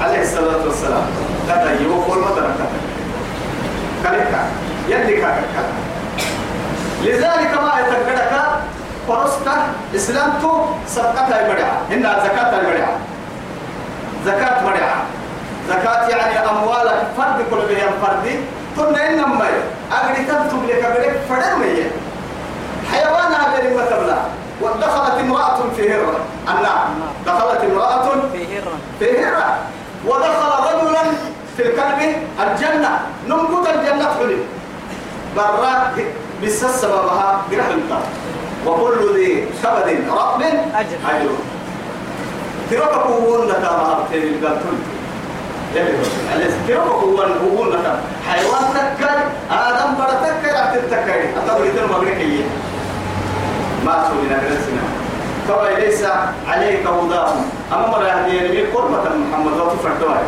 [0.00, 1.06] عليه الصلاة والسلام.
[1.48, 2.54] كذا يوفر مدرك
[4.04, 4.46] كذا
[4.88, 5.42] يلي كذا
[7.04, 8.32] لذلك ما يتقدك
[9.10, 12.94] فرصة إسلام تو صدقتها المرعى هنا زكاة المرعى
[14.26, 14.94] زكاة مرعى
[15.68, 18.34] زكاة يعني أموالك فرد كل بهم فردي
[18.76, 19.46] ثم إنما
[19.92, 21.90] أجري تكتب لك بريك فرد
[22.92, 24.18] حيوان هذا ما تبلع
[24.60, 26.20] ودخلت امرأة في هرة.
[26.48, 26.88] النار.
[27.26, 28.72] دخلت امرأة في هرة.
[28.98, 29.58] في هرة.
[30.06, 31.02] ودخل رجلا
[31.56, 33.00] في الكلب الجنة.
[33.28, 34.42] نمكت الجنة حلم
[35.36, 35.92] برا
[36.44, 38.02] بس سببها جرح الكلب
[38.66, 40.42] وكل ذي كبد رطب
[40.74, 40.98] أجر.
[41.10, 41.30] أجر.
[42.70, 44.80] تركوا ونك ما أبتين القلب
[46.66, 49.18] كيرو هو هو نتا حيوان تكر
[49.50, 52.44] آدم بڑا تكر عبد التكر أتبري تنو مغرقية.
[53.86, 54.84] ما سولنا جلسنا
[55.48, 56.02] كما ليس
[56.48, 57.50] عليك هداهم.
[57.72, 60.22] أما مرة هذه من قربة محمد وتفردوها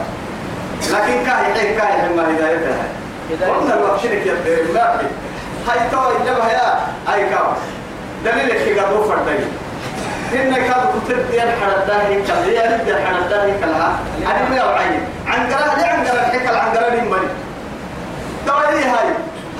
[0.90, 2.84] لكن كاهي حي كاهي ما هدايتها.
[3.30, 4.36] قلنا يدير
[4.70, 5.06] ملاحي
[5.68, 7.46] هاي تو إلا بها أي كاو
[8.24, 9.44] دليل الحقا دو فردين
[10.34, 13.86] إن كاد كتب ديال حرداه كلا ديال ديال حرداه كلا
[14.30, 17.28] أنا ما أوعي عن قرا لي عن قرا الحكا عن قرا لي مري
[18.46, 19.08] توي هاي.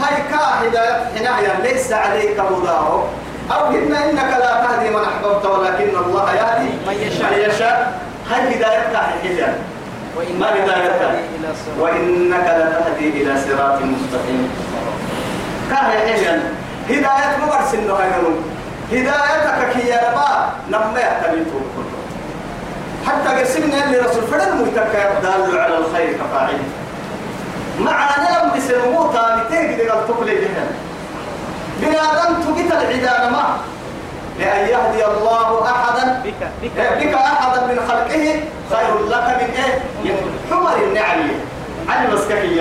[0.03, 3.05] هاي كا هداية هنا ليس عليك هداه
[3.53, 7.49] أو إن إنك لا تهدي من أحببت ولكن الله يهدي من يشاء.
[7.49, 8.01] يشاء.
[8.31, 8.97] هاي هدايتك
[10.17, 11.19] وإن ما هدايتك
[11.81, 14.51] وإنك لتهدي إلى صراط مستقيم.
[15.71, 16.41] كاهي حجة
[16.91, 18.11] هداية مبرس إنه هاي
[18.93, 21.61] هدايتك كي يا ربا نما يحتميته
[23.07, 26.59] حتى قسمنا اللي رسول فلن متكا دال على الخير كفاعل.
[27.81, 30.67] معنا لم بسنموتا متين قد تقلي بها
[31.81, 33.57] بنادم تقيت العدان ما.
[34.39, 36.23] لأن يهدي الله أحدا.
[36.25, 36.71] بك بك.
[37.01, 38.41] بك أحدا من خلقه
[38.71, 40.15] خير لك من إيه؟
[40.51, 41.29] حمر النعم
[41.89, 42.61] علي مسكحي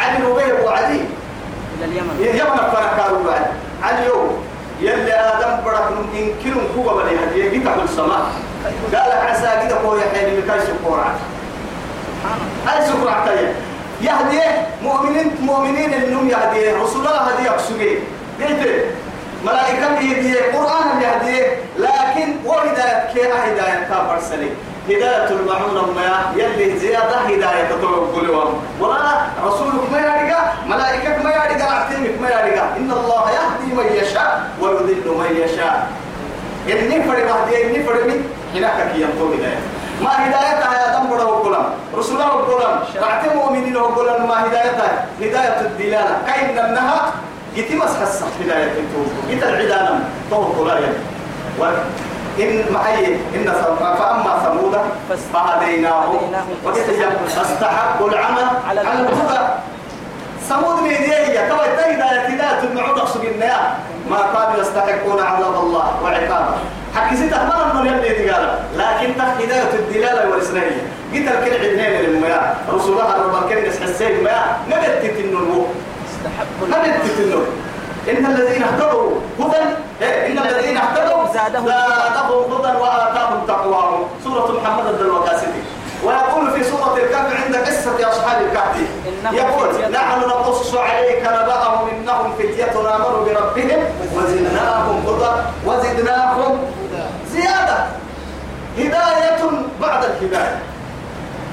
[0.00, 1.00] علي ربيع وعدي.
[1.80, 2.38] إلى اليمن.
[2.40, 3.46] يمن فرقا بعد.
[3.82, 4.44] علي يوم
[4.80, 8.26] يلي آدم برك يمكن هو بني هديه بيتعب السماء
[8.94, 11.14] قال عسى كده هو يحيي بكاي سكورة
[12.06, 12.72] سبحان الله.
[12.72, 13.54] هاي سكورة تايا
[14.00, 14.40] يهدي
[14.82, 17.98] مؤمنين مؤمنين إنهم يهدي رسول الله هدي يقصدي.
[18.38, 18.84] بيت
[19.44, 21.46] ملائكة يهدي قرآن يهدي
[21.78, 24.54] لكن وهداية كي هداية كافر سليم
[24.88, 28.08] هداية المعونة ما يلي زيادة هداية تطلب
[28.80, 29.98] ولا رسولك ما
[30.70, 34.30] ملائكة ما يرجع عتيمك ما يرجع إن الله يهدي من يشاء
[34.60, 35.76] ويضل من يشاء.
[36.68, 38.18] إني فرد هدي إني فرد من
[38.54, 39.60] هناك كي ينطو هداية.
[40.02, 41.64] ما هدايتها يا دم بڑا وقلم
[41.98, 46.14] رسول الله وقلم رعت مؤمنين وقلم ما هدايتها هداية الدلالة.
[46.26, 47.12] كأن أنها
[47.54, 50.92] جيتي مسحس هداية التوب جيت العدانة تو قلايا
[52.40, 53.52] إن معي إن
[53.98, 54.74] فأما ثمود
[55.34, 56.32] فهديناهم
[57.34, 59.40] فاستحقوا العمى على على الهدى.
[60.50, 63.74] ثمود هي كما تهدى هداية المعود أقصد النيا
[64.10, 66.54] ما كانوا يستحقون عذاب الله وعقابه.
[66.94, 70.82] حكي ستة مرة من يلي قال لكن تخ هداية الدلالة والإسرائيلية
[71.14, 75.66] قلت الكل عدنين للمياه رسول الله رب الكريم يسحسين ما نبت تتنون
[76.10, 77.46] استحبوا ما بتتنون
[78.10, 79.10] إن الذين اهتدوا
[79.40, 79.62] هدى.
[80.02, 84.04] إيه، إن الذين اهتدوا زادهم هدى وآتاهم تقواهم.
[84.24, 85.62] سورة محمد الدلوكاسدي
[86.04, 88.76] ويقول في سورة الكهف عند قصة أصحاب الكهف.
[89.32, 89.92] يقول.
[89.92, 93.84] نحن نقص عليك نبأهم إنهم فتية آمنوا بربهم
[94.16, 95.32] وزدناهم هدى
[95.66, 96.58] وزدناهم
[97.32, 97.86] زيادة.
[98.78, 99.40] هداية
[99.80, 100.58] بعد الهداية.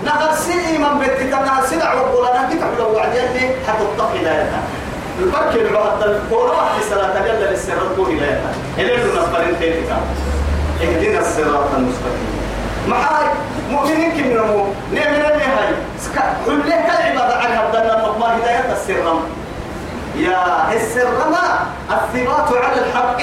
[0.05, 4.61] نقل سي من بيتك نقل سلع وقولا نكتب لو وعد يلي حتطق هدايتها
[5.19, 9.89] البركة اللي بعد القرآن في صلاة للسرات قول هدايتها إليه نصبرين تيتك
[10.81, 12.27] اهدنا الصراط المستقيم.
[12.87, 13.27] معاي
[13.71, 16.23] مؤمنين كم نمو نعمل اللي هاي؟ سكا
[18.47, 19.19] حليه السرم
[20.15, 21.35] يا السرم
[21.91, 23.21] الثبات على الحق.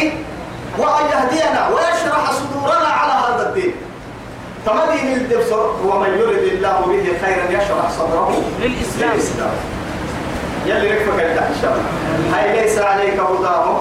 [0.78, 3.74] وأن يهدينا ويشرح صدورنا على هذا الدين.
[4.66, 9.10] تمدين الدبسر ومن يرد الله به خيرا يشرح صدره للإسلام.
[9.12, 9.50] للإسلام.
[10.66, 12.38] يلي ركبك انت إن شاء الله.
[12.38, 13.78] هاي ليس عليك هداهم.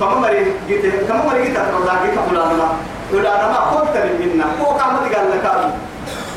[0.00, 2.68] فما مري جيت كم مري جيت لك جيت فلان ما
[3.12, 4.44] فلان ما قلت منا.
[4.60, 5.44] هو كان قال لك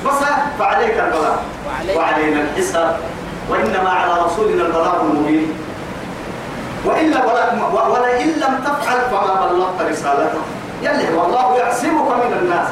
[0.05, 0.19] بس
[0.59, 1.35] فعليك البلاغ.
[1.95, 2.99] وعلينا الحساب
[3.49, 5.53] وإنما على رسولنا البلاغ المبين.
[6.85, 10.41] وإلا ولا ولئن لم تفعل فما بلغت رسالته.
[10.81, 12.67] يلي والله يعصمك من الناس.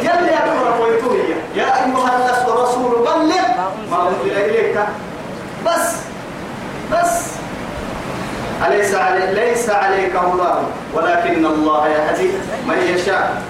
[0.00, 3.46] يلي أمر ويتوهي يا أيها الرسول بلغ
[3.90, 4.78] ما أنزل إليك.
[5.66, 5.96] بس.
[6.92, 7.32] بس.
[8.66, 10.60] أليس علي ليس عليك هداه
[10.94, 12.30] ولكن الله يهدي
[12.68, 13.42] من يشاء.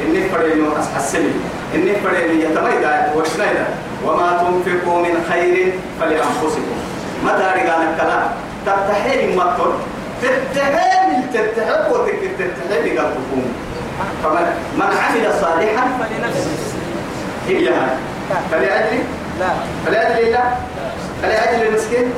[0.00, 1.32] إني فرينو أسحسني
[1.74, 3.66] إني فرينو يتميدا وشنيدا.
[4.04, 6.78] وما تنفقوا من خير فلأنفسكم.
[7.24, 8.24] متى رجال الكلام؟
[8.66, 9.72] تتحين مطر
[10.22, 13.42] تتحين تتحب وتتحين قلبكم
[14.22, 16.50] فمن من عمل صالحا فلنفسه.
[17.48, 17.70] هي
[18.50, 18.98] فلأجل؟
[19.40, 19.48] لا.
[19.86, 20.56] فلأجل الله
[21.22, 22.12] فلأجل المسكين؟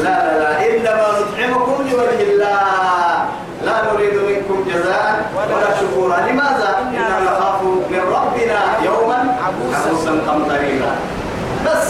[0.00, 0.50] لا لا لا.
[0.70, 3.28] إنما نطعمكم لوجه الله.
[3.64, 6.16] لا نريد منكم جزاء ولا شكورا.
[6.16, 10.92] لماذا؟ إنا نخاف من ربنا يوما عبوسا قمطريرا.
[11.66, 11.88] بس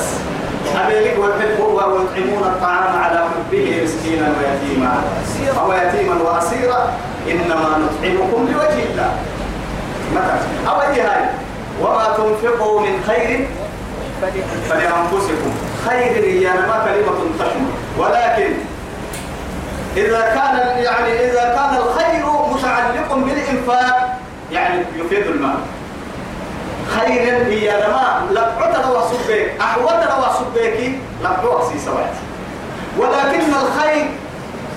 [0.84, 5.02] أميلك والحبوة ويطعمون الطعام على حبه مسكينا ويتيما.
[5.60, 6.92] أو يتيما وأسيرا.
[7.30, 9.10] إنما نطعمكم لوجه الله.
[10.14, 10.36] متى؟
[10.68, 11.24] أو هاي
[11.80, 13.48] وما تنفقوا من خير
[14.68, 15.52] فلأنفسكم.
[15.88, 18.52] خير هي ما كلمة تشمل ولكن
[19.96, 24.18] إذا كان يعني إذا كان الخير متعلق بالإنفاق
[24.52, 25.54] يعني يفيد المال.
[26.88, 32.14] خير هي لما لقعت لو سبيك أحوت لو سبيك لقعت سي سوات
[32.98, 34.06] ولكن الخير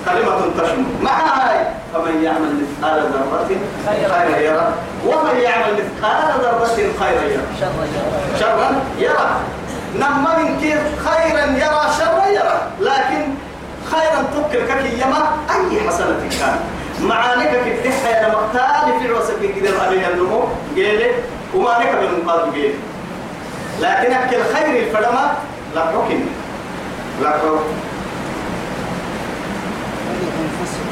[0.06, 0.84] كلمة تشمل.
[1.02, 3.48] مع هاي فمن يعمل مثقال ذرة
[3.86, 4.68] خيرا يرى
[5.06, 6.66] ومن يعمل مثقال ذرة
[7.00, 7.42] خيرا يرى
[8.40, 9.30] شرا يرى
[9.96, 13.22] نما من كيف خيرا يرى شرا يرى لكن
[13.90, 16.58] خيرا تذكر كك يما أي حسنة كان.
[17.00, 20.44] معانك كدحة يا مختال في عوسك كده عليها النمو
[20.76, 21.00] قيل
[21.54, 22.74] وما من قاد قيل.
[23.80, 25.32] لكن أكل خير الفلمة
[25.74, 26.20] لا حكم
[27.22, 27.60] لا حكم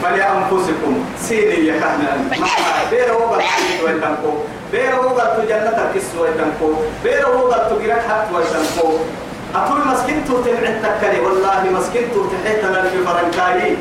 [0.02, 1.04] فلأنفسكم.
[1.20, 2.30] سيدي يا كهنان
[2.90, 3.44] بير هو قلت
[3.84, 4.32] ويتنكو.
[4.72, 6.72] بير هو قلت جنة كس ويتنكو.
[7.04, 8.98] بير هو قلت جرك حق ويتنكو.
[9.54, 13.76] أقول مسكين تو تبعت تكلي والله مسكين تو تحيتنا في فرنكاي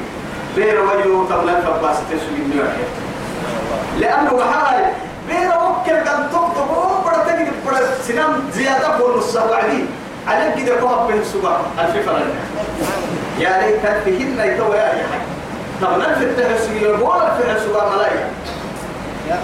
[0.56, 2.84] بير ويو تملا فباس تسوي نيوحي
[4.00, 4.86] لأنه محال
[5.28, 9.86] بير وكل قد تكتب وبرا تجد برا سنام زيادة بونص وعدي
[10.28, 12.34] عليك كده كوها بين السبع ألف فرنك.
[13.40, 15.20] يا ليت فيهن يتوى يا حي.
[15.82, 18.28] طب نلف التهسي ولا في السبع ملايين.
[19.30, 19.38] يا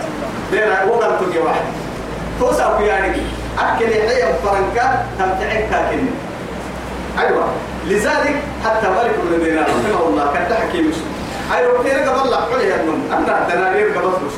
[0.53, 1.61] الله بين وقت تجي واحد.
[2.39, 3.38] توسع في يعني.
[3.59, 6.05] أكل يحيى فرنكا تمتعك كاكن
[7.19, 7.45] أيوة.
[7.87, 10.95] لذلك حتى ملك بن دينار رحمه الله كان تحكي مش
[11.57, 14.33] أي روتين قبل لك عليها النوم أنا دنانير قبل فلوس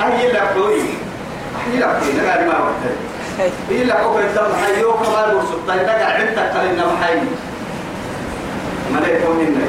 [0.00, 2.84] أهي لك قولي أهي لك قولي نقال ما وقت
[3.70, 6.52] هي لك أوكي تم حيو كمان ورسول طيب نقع عندك
[7.02, 7.14] حي
[8.92, 9.64] ما لا يكون هنا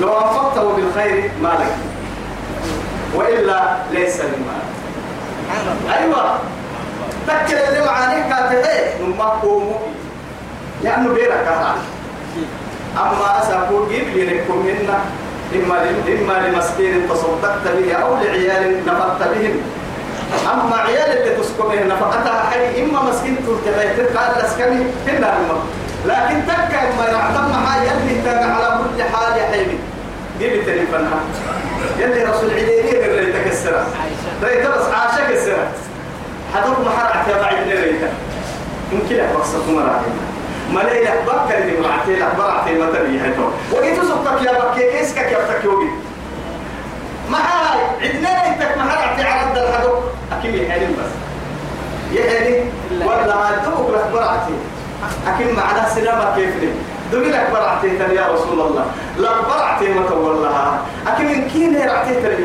[0.00, 1.76] لو أنفقته بالخير مالك.
[3.14, 4.64] وإلا ليس للمال
[5.98, 6.38] أيوه.
[7.26, 9.78] تكل اللي معانيك كاتبه نما قوموا.
[10.82, 11.74] لأنه بيرك هذا
[12.96, 14.98] أما اسافو جيب لي لكم منا
[15.54, 15.76] إما
[16.08, 19.60] إما لمسكين تصدقت به أو لعيال نفقت بهم.
[20.52, 25.34] أما عيال اللي تسكن نفقتها حي إما مسكين ترتبه قال لسكني هنا
[26.06, 29.78] لكن تكا إما يعتم معايا اللي تابع على كل حال يا حبيبي.
[30.38, 31.20] جيب تليفونها
[31.98, 33.86] يلي رسول عيدين اللي تكسرها
[34.42, 35.72] ريت بس عاشق السنة.
[36.54, 38.08] حدوك محرع تبع ريتا
[38.92, 40.10] ممكن أبصر مراحل
[40.72, 45.16] ما لي بكر اللي معتي لك برعتي ما تبي هتو وقيت سبتك يا بكي كيسك
[45.16, 45.88] يا بتك يوبي؟
[47.30, 51.10] ما هاي عندنا انتك محرع على الدل حدوك أكيد يحلم بس.
[52.18, 52.70] يحلم
[53.06, 54.54] ولا ما دوك برعتي
[55.26, 56.68] أكيد معنا سينما كيف لي.
[57.14, 58.84] دمي لك برعتي يا رسول الله.
[59.18, 62.36] لا برعتي ما تولها أكيد من كين هي رعتي ترى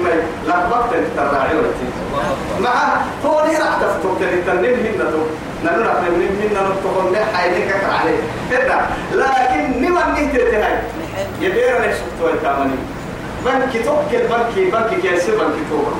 [0.47, 0.55] لا
[0.93, 1.53] انت تراعي
[2.61, 2.71] مع
[3.25, 5.17] هو ليه راح تفتح تاني تنين منا تو
[5.65, 8.17] نحن راح نمين منا نتقون ده حاجة كتر عليه
[8.51, 8.79] كده
[9.13, 10.79] لكن نما نهت تهاي
[11.41, 12.75] يبير أنا شفت الكامني
[13.45, 15.97] بنك توكل بنك بنك كيسي بنك توكل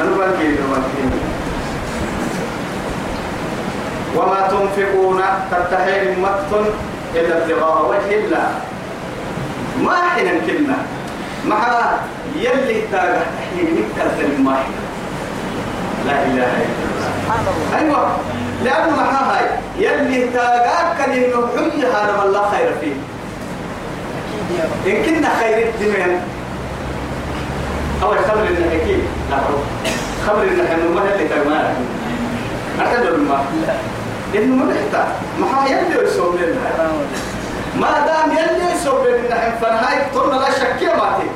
[0.00, 1.12] أنا بنك بنك
[4.16, 5.20] وما تنفقون
[5.50, 6.66] تتحين مت
[7.14, 8.48] إلا ابتغاء وجه الله.
[9.82, 10.76] ما حين كلمة.
[11.46, 11.58] مع
[12.36, 14.56] يلي تاجح تحين مكة ما
[16.06, 16.72] لا إله إلا
[17.28, 17.78] الله.
[17.78, 18.16] أيوة.
[18.64, 19.46] لأنه معها هاي
[19.78, 22.94] يلي تاجاك كلمة حي هذا ما الله خير فيه.
[24.86, 26.20] إن كنا خير الدنيا
[28.02, 28.98] أول خبر إن حكي
[29.30, 29.36] لا
[30.26, 31.74] خبر إن حنو ما اللي كمان
[32.80, 33.44] أعتذر ما.
[34.34, 35.08] إنه ما بيحتاج.
[35.38, 36.90] ما يلي يسوي لنا.
[37.76, 41.28] ما دام يلي يسوي لنا فنهاي طولنا لا شك يا ماتي.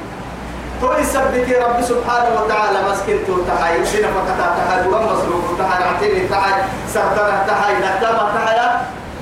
[0.81, 3.85] تو يثبت رب سبحانه وتعالى مسكنته تحاي.
[3.85, 4.89] سنة فقطع تحاي.
[4.89, 5.85] ورم مصروف تحاي.
[5.89, 6.63] عتيني تحاي.
[6.95, 7.75] سهتنا تحاي.
[7.75, 8.59] نتابع تحاي.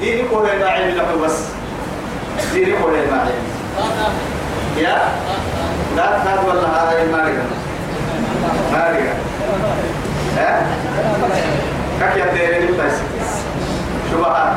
[0.00, 1.38] ديني قوله ما علم له بس.
[2.52, 3.44] ديني قوله ما علم
[4.76, 4.98] يا؟
[5.96, 6.68] لا تناد والله.
[6.68, 7.44] هاي ماريا.
[8.72, 9.14] ماريا.
[10.37, 10.66] ها؟
[12.00, 12.96] كيف يديرني بس.
[14.14, 14.57] شبهات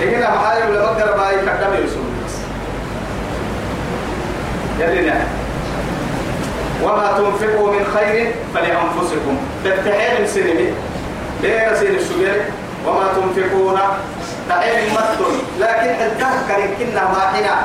[0.00, 1.98] ما حاجة ولا بقدر باي كتاب يوسف.
[4.78, 5.12] يلي
[6.82, 9.36] وما تنفقوا من خير فلأنفسكم.
[9.64, 10.72] تتحيل سنمي.
[11.42, 12.40] ليه سين السجل
[12.86, 13.78] وما تنفقون
[14.48, 17.56] تعين متن لكن التذكر كنا ما حنا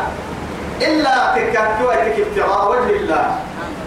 [0.82, 3.36] إلا تكاكوا ابتغاء وجه الله.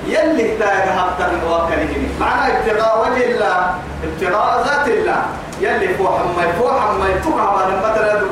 [0.06, 3.74] يلي تاج حتى الموكلين معنى ابتغاء وجه الله.
[4.04, 5.22] ابتغاء ذات الله.
[5.60, 8.28] يلي فوح ما فوح ما يتوقع ما نبتر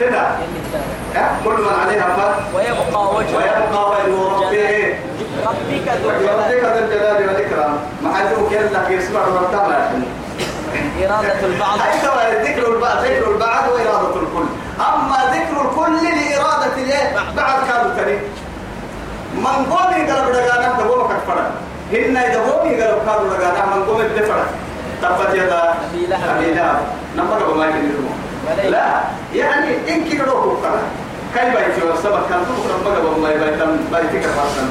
[0.00, 0.28] كده؟
[1.44, 4.94] كل من عليها فات ويبقى وجه ويبقى وجه ربه
[5.46, 7.28] ربك ذو الجلال.
[7.28, 7.78] والإكرام.
[8.02, 9.90] ما حدوك يلا يسمع ربنا
[11.02, 11.78] إرادة البعض.
[11.92, 14.46] أيضا ذكر البعض ذكر البعض وإرادة الكل.
[14.80, 16.76] أما ذكر الكل لإرادة
[17.36, 18.18] بعد كانوا تاني
[19.34, 21.50] من قومي قلب رجانا دبوما كفرا
[21.92, 24.46] هن دبومي قلب كانوا رجانا من قومي دفرا
[25.02, 25.74] تبت يدا.
[26.36, 26.78] أبي لهب.
[27.16, 28.12] نمر يكنيرمو
[28.46, 29.00] وليه؟ لا
[29.34, 30.80] يعني إن كي روحو كلا
[31.34, 34.68] كاي بايتي وسبب كان تقرا بقى بما يبايتم بايتي كفاسا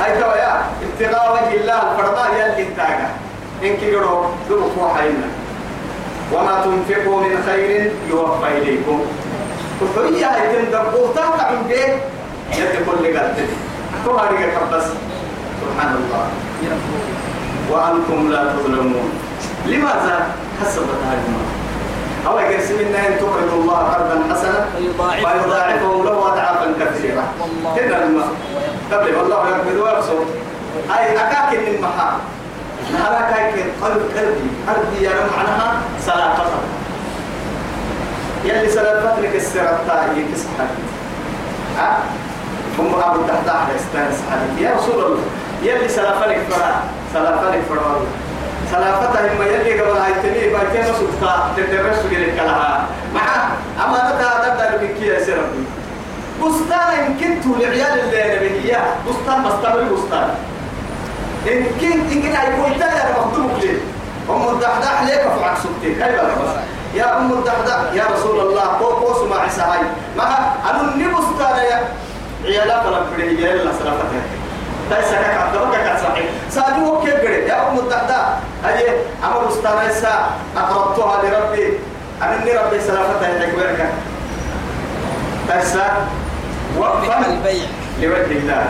[0.00, 3.08] هاي توا يا ابتغاء وجه الله الفرضاء يلي انتاجا
[3.62, 5.28] إن كي روحو دروك وحينا
[6.32, 9.00] وما تنفقوا من خير يوفى إليكم.
[9.96, 11.94] وهي هيتم دبوه تقع من بيت
[12.58, 13.38] يد كل قلت
[14.04, 14.84] تو هذه كبس
[15.60, 16.26] سبحان الله.
[17.70, 19.10] وأنتم لا تظلمون.
[19.66, 20.26] لماذا
[20.60, 21.34] حسب هذه
[22.26, 27.24] أو يقسم منا أن تقرضوا الله قرضا حسنا فيضاعفه له أضعافا كثيرة.
[27.76, 28.28] هنا الماء
[28.92, 30.26] قبل والله يقبض ويبسط
[30.98, 32.10] أي أكاك من محا
[32.92, 36.44] نهارك هيك قلب قلبي؟ قلبي يا معناها سلافة
[38.44, 40.70] يلي سلافة لك السرطة يكسحك
[41.78, 41.98] ها؟
[42.78, 44.70] هم أبو الدحداح يستانس عليك.
[44.70, 45.22] يا رسول الله.
[45.62, 46.74] يلي سلافة لك فرا
[47.14, 48.00] سلافة لك فرا.
[48.72, 52.86] سلافة هم يلي قبل هاي تني باكين سلطة تدرس لك لها.
[53.14, 53.48] مع
[53.84, 55.60] أمانتها تبدأ بك يا سرطة
[56.42, 60.28] بستان إن كنت لعيال اللي نبيه بستان مستمر بستان.
[61.52, 63.78] إن كنت إن كنت أيقول تاني أنا مخدومك ليه؟
[64.30, 66.54] أم الدحداح ليك فعك هاي بقى بس.
[66.94, 69.78] يا أم الدحداح يا رسول الله قوس مع عيسى هاي
[70.16, 70.24] ما
[70.70, 71.88] أنا النبستان يا
[72.44, 74.39] عيالات ربنا يجي الله سلامتك
[74.90, 78.88] كك عبدك كك صحيح سادو كيف قري يا أم الدحداح هاي
[79.24, 80.14] أمر بستان عيسى
[80.56, 81.78] أقربتها لربي.
[82.22, 83.88] أنا إني ربي سلامتها يحكي
[85.48, 86.06] تسا
[86.78, 87.64] وقفا البيع.
[88.00, 88.64] لوجه الله.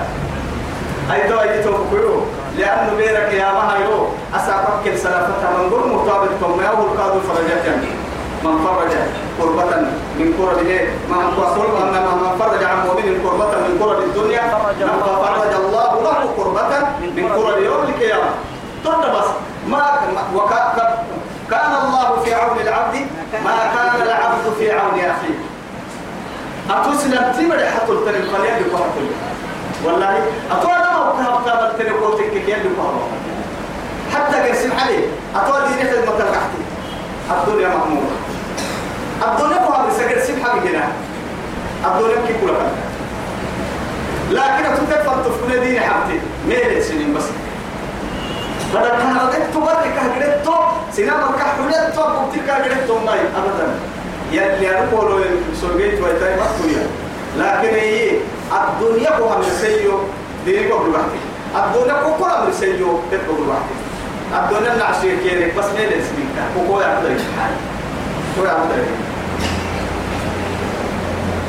[1.12, 2.22] أي تو أي تو كيو
[2.58, 7.64] لأنه بيرك يا ما هيرو أسافك كل سلافتها من قول مطابق ثم يأول قادو فرجات
[7.66, 7.99] يعني
[8.44, 8.92] من فرج
[9.40, 9.76] قربة
[10.18, 14.42] من كرة إيه؟ ما أقول أن من فرج عن مؤمن قربة من كرة الدنيا؟
[14.80, 16.78] الله فرج الله له قربة
[17.16, 18.30] من كرة يوم القيامة.
[18.84, 19.26] طرد بس
[19.68, 19.98] ما
[21.50, 23.06] كان الله في عون العبد
[23.44, 25.38] ما كان العبد في عون أخيه.
[26.70, 28.82] أتوسلم تمر حتى التنين خليا بقى
[29.84, 30.22] والله
[30.52, 32.92] أتوا أنا ما بكره بكره التنين قوتك كيف بقى
[34.14, 35.06] حتى قرسم عليه.
[35.36, 38.00] أتوا دي نحن ما
[39.20, 40.84] تلقحتي الدنيا مأمورة الدنيا بقى بس قرسم حبيبنا
[41.86, 42.52] الدنيا كي كل
[44.30, 47.24] لكن أتوقع تفكر دين حبتي ميل سنين بس.
[48.74, 50.52] بدل كان ردت تبرك هجرت تو
[50.92, 53.74] سينما كحولت تو بتلك هجرت تو ماي أبدا.
[54.32, 55.24] يلي أنا بقوله
[55.60, 56.76] سورجيت ويتاي ما تقولي
[57.38, 58.10] لكن هي
[58.52, 59.98] الدنيا كوها من سيو
[60.46, 61.20] ديني كوها بلوحتي
[61.56, 63.74] الدنيا كوها من سيو تبقى بلوحتي
[64.34, 67.52] الدنيا نعشير كيري بس ميل اسمك كوكو يعطي حال
[68.36, 68.80] كوكو يعطي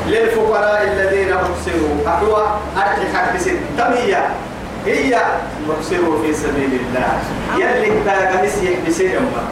[0.06, 2.42] للفقراء الذين أحسنوا أحوى
[2.76, 3.32] أرحي حق
[3.78, 4.28] تمية.
[4.86, 5.18] هي
[5.68, 7.12] محسنوا في سبيل الله.
[7.56, 9.44] يلي تاغا نسيح بسيء أمه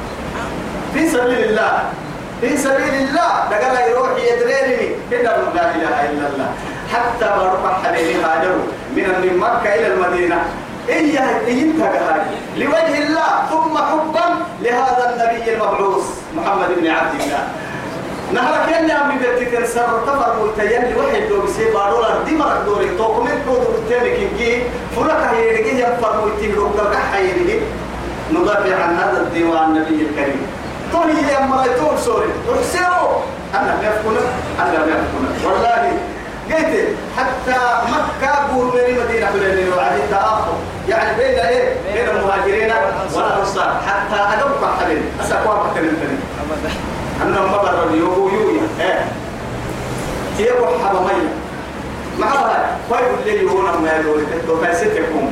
[0.95, 1.83] في سبيل الله.
[2.41, 3.33] في سبيل الله.
[3.51, 4.95] دقل يروح يدريني.
[5.13, 6.51] إلا لا إله إلا الله.
[6.93, 8.65] حتى بروح حبيبي هاجروا
[8.97, 10.39] من مكة إلى المدينة.
[10.89, 12.23] إيه ينتهى
[12.57, 13.33] لوجه الله.
[13.51, 14.27] ثم حبا
[14.63, 16.05] لهذا النبي المبعوث
[16.37, 17.49] محمد بن عبد الله.
[18.35, 22.89] نهرك يلي أمي بيتك سر تفر ملتين وحي لو بسي بارولا دي مرق دوري.
[22.99, 24.63] توكم انتو دورتين كيكي
[24.97, 27.61] فلك هيرجي ينفر ملتين لو كرك حيرجي
[28.33, 30.47] ندافع عن هذا الديوان النبي الكريم.
[30.93, 32.29] طولي يا مرايتون سوري.
[32.49, 33.11] تحسروا
[33.55, 34.21] أنا ما يفكنا
[34.61, 35.93] أنا ما يفكنا والله
[36.51, 37.61] قلت حتى
[37.95, 40.55] مكة بور من مدينة حلين وعدي تآخر
[40.89, 42.73] يعني بين إيه؟ بين المهاجرين
[43.15, 46.21] والأنصار حتى أدوك حلين أسأقوا مكة من
[47.23, 48.63] أنا ما بر يوبو يويا.
[48.81, 49.05] إيه.
[50.39, 51.29] يبو حبا مية
[52.19, 55.31] مع هذا فايق اللي يهونا ما يدوري تدو فاسدكم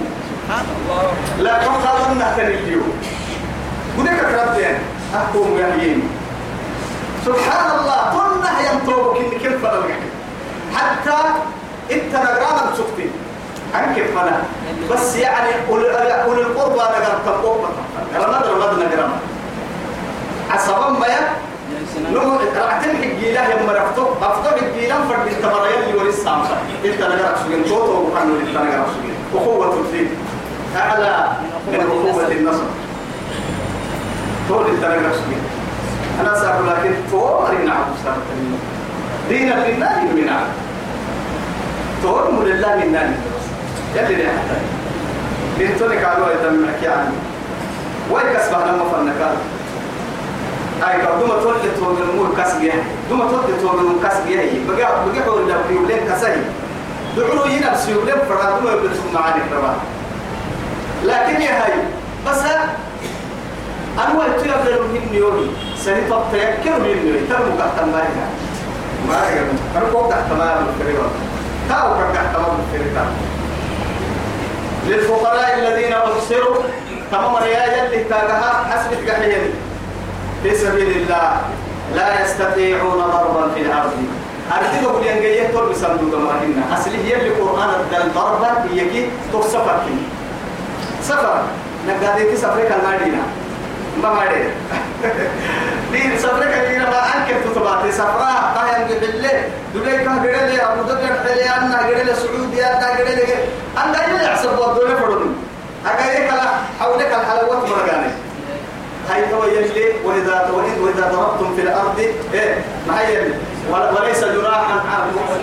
[1.39, 2.93] لا كم قالنا تاني اليوم.
[3.99, 4.79] ودك كربتين
[5.17, 6.03] أحكم يهيين
[7.27, 9.85] سبحان الله كنا ينطوبك إن كيف فرق
[10.75, 11.17] حتى
[11.93, 13.11] إنت نقرانا بسكتين
[13.75, 14.43] أنك فنا
[14.91, 17.69] بس يعني أولي القربى نقرأ تنقوبة
[18.15, 19.11] نقرأ نقرأ نقرأ
[20.51, 21.07] عصبا ما
[22.13, 26.57] نمو رعتم حجيلا يا مرفتو أفتو حجيلا فرد التبريا اللي ورث سامسا.
[26.85, 30.09] انت نقرأ سجن توتو وكانوا انت نقرأ سجن أخوة الدين
[30.77, 31.29] أعلى
[31.73, 32.69] من أخوة النصر.
[34.49, 35.41] طول انت نقرأ سجن
[36.21, 37.85] أنا سأقول لكن طول نعم
[39.29, 40.53] دين لله من عبد؟
[42.03, 43.17] طول لله من نان
[43.97, 44.59] يلي لي حتى؟
[45.59, 47.15] بنتوني قالوا يتم حكي عني
[48.11, 49.37] وين كسبه لما فنكال
[50.83, 52.73] أي كدوما تولد تولد المول كسبيه
[53.11, 56.43] دوما تولد تولد المول كسبيه بقى بقى حول لا بيولين كسري
[57.17, 59.75] دعوا ينفس يولين فرادوما يبلسوا معاني كربا
[61.05, 61.73] لكن يا هاي
[62.27, 62.39] بس
[63.99, 65.51] أنا وقت يقدر من يومي.
[65.85, 67.21] سني طب تيكر من يومي.
[67.31, 68.29] ترمو قحتم بايها
[69.09, 71.01] ما يقدر أنا كوك تحت ما بالفريق
[71.69, 73.03] تاو كوك تحت ما بالفريق
[74.89, 76.57] للفقراء الذين أحصروا
[77.13, 79.51] تمام رياجا اللي تاجها حسب قحيين
[80.43, 81.41] في سبيل الله
[81.95, 83.93] لا يستطيعون ضربا في الأرض.
[84.53, 89.97] أرتبوا بلينجية تول بسندوق مراهنة أصلي هي اللي قرآن الدل ضربا هي كي تسفر كي.
[91.03, 91.43] سفر.
[91.89, 93.23] نقادي سفر كالمادينة
[94.03, 94.51] ما مادينة
[95.93, 99.43] دين سفرك كثيرا ما أنك تتبعت سفرا قايم بالله
[99.75, 103.21] دولي كه غيرل أبو ظبي حلي أنا غيرل سعودي أنا غيرل
[103.79, 105.37] أنا غيرل يحسب ودولة فرضون
[105.87, 106.49] أجايك لا
[106.81, 108.08] حولك الحلوات مرجاني
[109.11, 111.99] هاي هو يلي وإذا وإذ وإذا ضربتم في الأرض.
[112.35, 113.23] إيه ما هي
[113.71, 114.81] وليس جراحا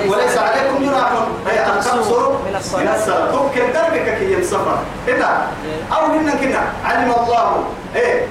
[0.07, 1.11] وليس عليكم جراح.
[1.49, 3.31] أي أن تقصروا من الصلاة.
[3.31, 5.47] تمكن دربك كي ينسفر إذا
[5.93, 6.63] أو هنا كنا.
[6.85, 7.63] علم الله.
[7.95, 8.25] إيه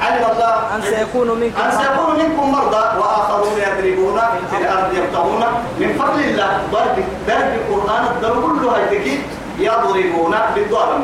[0.00, 0.54] علم الله.
[0.74, 2.98] أن سيكون منكم أن سيكون منكم مرضى.
[2.98, 4.20] وآخرون يضربون
[4.50, 5.44] في الأرض يبتغون.
[5.78, 6.60] من فضل الله.
[6.72, 9.22] ضرب ضرب القرآن الضرب كله هيتكي
[9.58, 11.02] يضربون بالضرب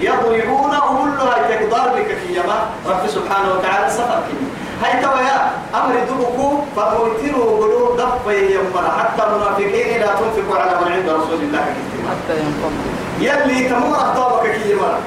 [0.00, 4.48] يضربون كله هيتكي ضربك كيما رب سبحانه وتعالى سفر كيما
[4.82, 11.08] هاي تويا أمر دبكو فقلتلوا قلوب ضف يمنا حتى المنافقين لا تنفقوا على من عند
[11.08, 11.64] رسول الله
[12.10, 12.88] حتى ينفضوا
[13.20, 14.98] يلي تمر أخطابك كيما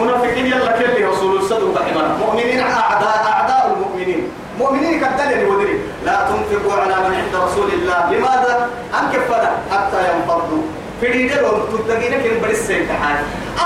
[0.00, 4.28] منافقين يلا كل رسول الصدق رحمنا مؤمنين أعداء أعداء المؤمنين.
[4.58, 8.10] مؤمنين كالدليل ودري لا تنفقوا على من عند رسول الله.
[8.12, 8.70] لماذا؟
[9.00, 10.62] أنكفنا حتى ينفضوا.
[11.02, 13.16] في رجالهم تتقين كن بريس سيتحان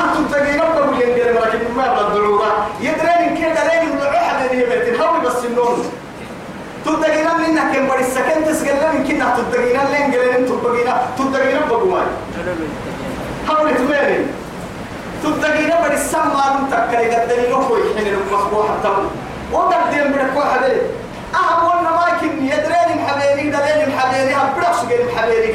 [0.01, 5.01] أم تتقين أبقوا ينقل مركب ما يبقى الضرورة يدرين كده درين من العحة اللي يبتن
[5.01, 5.91] هاوي بس النوم
[6.85, 12.07] تتقين منك كن بريس سكن تسقل من كنا تتقين لين قلن تتقين تتقين أبقوا ماي
[13.49, 14.27] هاوي تمارين
[15.23, 19.09] تتقين بريس سما نتكري قدني نخوي حين المخبوح التم
[19.53, 20.63] وقدم بدك واحد
[21.35, 25.55] أهم ولا ما يمكن يدرين محبيني دلين محبيني هبرك سجين محبيني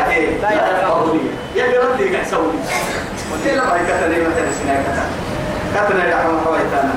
[0.41, 1.19] لا يفقهون
[1.55, 2.09] يلي ردي
[6.15, 6.93] حمد حويتانا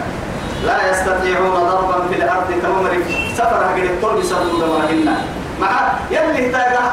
[0.66, 2.92] لا يستطيعون ضربا في الأرض كممر
[3.36, 5.16] سفر هجر الطرب سبب دمائنا
[5.60, 6.84] مع يلي تاجا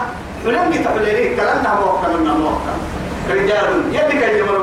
[0.45, 2.73] ولم يتحللي كلامنا موقتا منا موقتا
[3.29, 3.93] رجال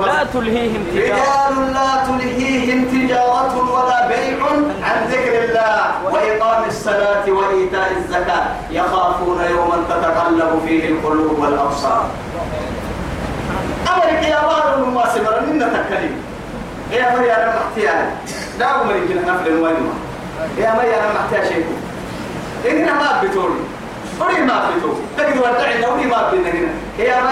[0.07, 1.15] لا تلهيهم تجارة.
[1.15, 4.39] رجال لا تلهيهم تجارة ولا بيع
[4.83, 8.47] عن ذكر الله وإقام الصلاة وإيتاء الزكاة.
[8.71, 12.05] يخافون يوما تتقلب فيه القلوب والأبصار.
[13.95, 16.15] أمرك يا بار ما سمر من تكلم
[16.93, 18.17] يا مريم أنا محتيا
[18.59, 19.93] لا أمرك نفل الوالمة
[20.59, 21.67] يا مريم أنا محتيا شيء.
[22.71, 23.61] إننا ما بتقولي
[24.21, 26.73] ولي ما بتقول تجد ودعنا ولي ما بينا هنا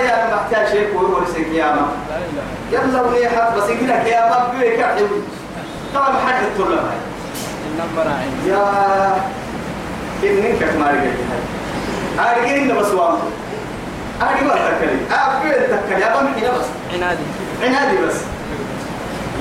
[0.01, 1.87] يا محتيا شيء وهو لسه قيامة.
[2.72, 5.09] يلا ولي حد بس يقول لك يا رب بيك أحيوي
[5.95, 6.43] طبعا ما حد
[7.66, 8.62] النمبر عين يا
[10.24, 11.16] إنك ما رجعت
[12.18, 13.18] هاي أرجعين بس وام
[14.22, 15.07] أرجع ما تكلم
[16.01, 16.66] يا بام حين بس.
[16.95, 17.22] عنادي.
[17.62, 18.14] عنادي بس.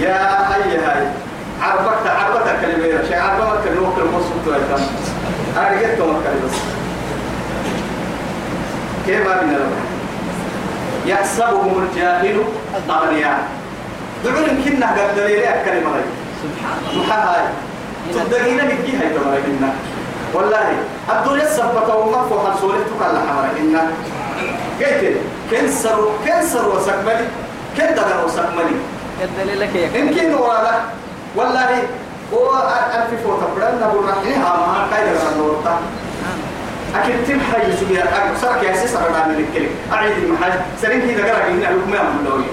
[0.02, 0.14] يا
[0.54, 1.08] هاي هاي
[1.62, 4.84] عربك عربك كلمة يا شيخ عربك كلمة كلمة صوت ولا كم
[5.58, 6.58] أرجعت ما كلمة بس
[9.06, 9.58] كيف ما بينا
[11.06, 12.38] يحسبهم الجاهل
[12.90, 13.40] أغنياء.
[14.26, 16.06] دعوا كنا قد دليل كلمة هاي
[16.96, 17.50] سبحان الله.
[18.14, 19.70] تدقينا هاي تمام إنا
[20.34, 20.68] والله
[21.10, 23.84] الدنيا السبتة ومقفو حصولة تقال حمرا إنا
[24.80, 25.18] قلت
[25.52, 27.28] كنسر كنسر وسكملي
[27.78, 28.76] كن دقر وسكملي
[29.24, 30.76] الدليل لك يمكن ورانا.
[31.36, 31.84] والله
[32.34, 32.50] هو
[32.96, 35.80] ألف بدنا نقول رحيها ما كايد النورتا
[37.00, 40.54] أكيد تم حي سبيا أكثر كيسس أنا من الكلام أعيد المحاج.
[40.82, 42.46] سرين كذا قرأ إن لكم يا مولوي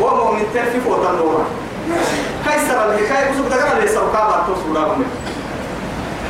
[0.00, 1.46] ومؤمن تلف فوت النورة
[2.44, 5.04] كيسر اللي كاي بسوق دقرا اللي سوكا باتو سوراهم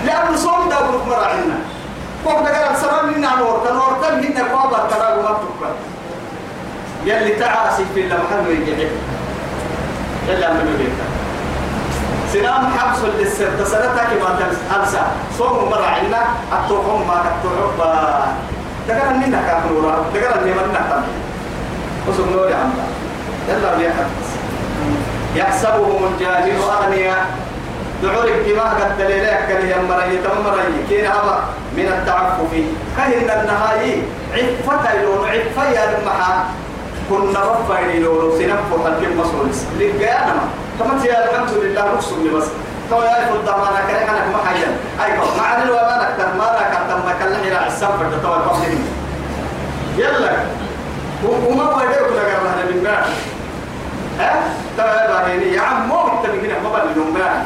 [0.06, 1.58] لأنه صوم دا بروك مراعينا
[2.24, 5.70] فوق دقرا سرام لنا نورتا نورتا لنا قوابا ترى وما تبقى
[7.06, 8.88] يلي تعاسي في اللمحن ويجي
[10.28, 11.07] إلا من بيتك
[12.32, 13.50] سلام حبس للسر.
[13.58, 14.30] تسرتك ما
[14.68, 15.02] تنسى
[15.38, 16.22] صوم مرة عنا.
[16.52, 17.80] التوقم ما كتوعب
[18.88, 21.02] تقرا لنا كافورا تقرا لنا من نحتم
[22.08, 22.86] وصم نوري عمدا
[23.48, 24.06] يلا بيحد
[25.36, 27.26] يحسبهم الجاهل أغنياء.
[28.02, 31.36] دعورك كما قد دليلك كان يمري تمري كين أبا
[31.76, 32.52] من التعفف.
[32.96, 34.02] كهن النهاية
[34.32, 35.28] عفة يلون.
[35.28, 36.44] عفة يا المحا
[37.10, 38.38] كنا رفع يلون.
[38.38, 40.36] سنفو حلق المسؤولس لقيانا
[40.78, 42.46] كما تيا الحمد لله نقصم لي بس.
[42.90, 44.70] تو يا فضل ما أنا كان أنا ما حيا.
[45.04, 48.82] ايكو مع ان ما نكتر ما نكتر ما كان إلى السفر تو القصدين
[49.96, 50.32] يلا.
[51.24, 53.04] وما بدأ كنا قرنا من بعد.
[54.18, 54.32] ها؟
[55.26, 57.42] هذه يا عم مو أنت من هنا ما بدل من بعد.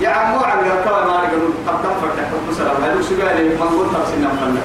[0.00, 3.54] يا عم مو عن قرطة ما نقول قدام فتح قدام سلام هذا شو قال لي؟
[3.58, 4.62] ما نقول تفسيرنا فلنا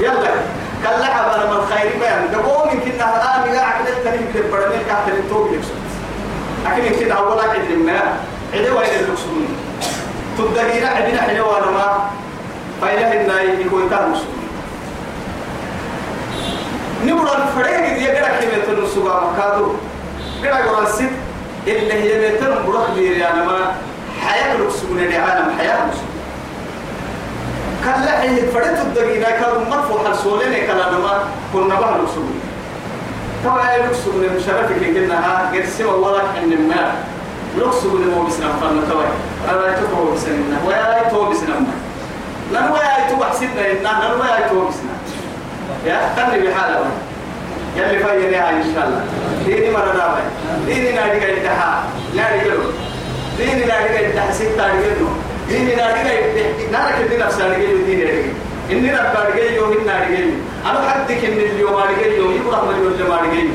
[0.00, 0.34] يلا.
[0.82, 2.30] كلا عبارة من الخير بيان.
[2.32, 5.74] دقوم يمكن التاني يقدر بدل كاتل التوب يكسر
[6.64, 8.00] لكن يمكن أولا عدل ما
[8.54, 9.48] عدل وين اللقسون
[10.38, 12.10] تبدأ عدنا حلوة ما؟
[12.82, 14.44] فإله الناي يكون كان مسلم
[17.04, 19.72] نبرا الفريق دي قرأ كلمة النسوة مكادو.
[20.44, 21.10] قرأ قرا الست
[21.66, 23.74] اللي هي بيتن بروح دي يعني ما
[24.22, 26.08] حياة لقسون دي عالم حياة لقسون
[27.84, 32.40] كلا حين فريت الدقيقة كانوا مرفوع السولين كلا ما كنا بها لقسون
[33.44, 36.92] طبعا لقسون مشرفك قلنا ها قرسي والله حن ما.
[37.58, 39.04] لقسون مو بسنا فلنا توي.
[39.50, 41.54] أنا يتوه بسنا ويا يتوه بسنا
[42.52, 44.94] لن ويا يتوه بسنا لن ويا يتوه بسنا
[45.86, 46.84] يا تني بحالة
[47.76, 49.04] يلي فايني هاي إن شاء الله.
[49.46, 50.20] ديني مرة دابا
[50.66, 51.84] ديني نادي قاعد يدها
[52.16, 52.60] نادي قلو
[53.38, 55.08] ديني نادي قاعد يدها ستة قلو
[55.48, 56.24] ديني نادي قاعد
[56.72, 58.22] نارك الدين نفسه نادي قلو ديني نادي
[58.70, 60.32] إني رب نادي قلو إني نادي قلو
[60.66, 61.78] أنا حدك إن اليوم
[62.36, 63.48] يبرح من اليوم قلو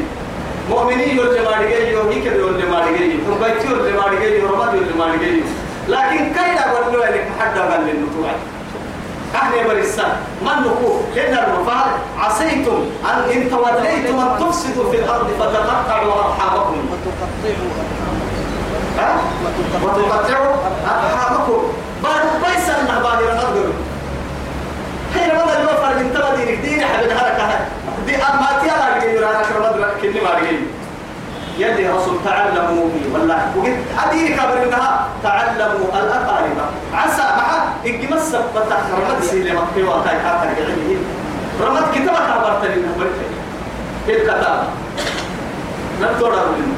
[0.69, 5.41] مؤمنين لما رجعي هيك رجعي تبعتي يقول لما رجعي رمضان لما رجعي
[5.87, 8.31] لكن كيف أقول له إنك محدد قال للنطوع
[9.35, 12.85] أهل بريسان من نقول إن الرفال عصيتم.
[13.05, 16.77] أن إن توليتم أن تفسدوا في الأرض فتقطعوا أرحامكم.
[16.91, 17.71] وتقطعوا
[18.97, 19.21] ها؟
[19.83, 20.55] وتقطعوا
[20.85, 21.61] أرحامكم.
[22.03, 23.73] بعد بيس أن باهر الأرض.
[25.13, 27.59] حين ماذا الوفر من تبا دينك ديني حبيب هركة
[28.05, 30.59] دي أما تيالا رجل يرانا كرمد كني ما رجل
[31.57, 33.01] يدي رسول تعلموا بي.
[33.13, 36.57] والله وقلت أديني كبر إنها تعلموا الأقارب.
[36.93, 40.97] عسى مع إجي مسك فتح رمد سيلي مكي وطاي كاتر قعيني
[41.61, 43.29] رمد كتابة كبرت لنا بركة.
[44.07, 44.63] الكتابة.
[46.01, 46.75] نبتورا لنا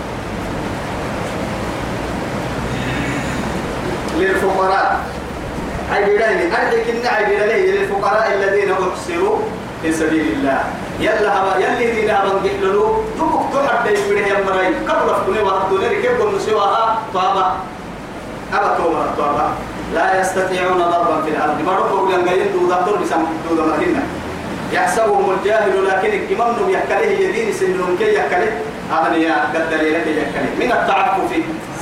[4.18, 5.00] للفقراء
[5.92, 9.38] عيداني أرحك إن عيداني للفقراء الذين أحسروا
[9.82, 10.64] في سبيل الله.
[11.00, 14.68] يلا هوا يلي دينا من قحللو دمك تحد يبره يا مرأي.
[14.88, 17.46] قبل فكني وحدوني ركب النسواها طابة.
[18.54, 19.46] أبا تومر طابة.
[19.94, 21.58] لا يستطيعون ضربا في الأرض.
[21.66, 21.72] ما
[22.10, 24.04] لأن قيل دودا دور بسم دودا مرهنة.
[24.74, 28.52] يحسبهم الجاهل لكن الكمام يحكله يدين سنهم كي يحكله
[28.92, 31.32] أغنياء قد دليلك يحكله من التعفف.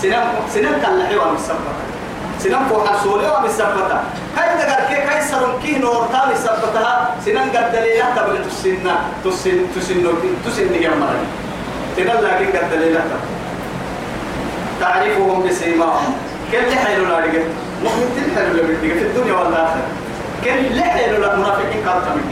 [0.01, 1.31] سنم سنم كان لحيوة
[2.39, 4.01] مسبطة سنم فوق حصولي ومسبطة
[4.35, 8.87] كاي دقر كي كاي سرم كي نور تاني سبطها سنم قد دليلك تبغي تسن
[9.23, 10.03] تسن تسن
[10.45, 11.27] تسن يمرني
[11.97, 13.11] سنم لكن قد دليلك
[14.79, 16.13] تعرفهم بسيماهم.
[16.51, 17.43] كل حيلو لا رجع
[17.83, 18.63] مؤمن تلحلو لا
[18.93, 19.87] في الدنيا والآخرة.
[20.43, 22.23] كل حيلو لا منافقين كارتا من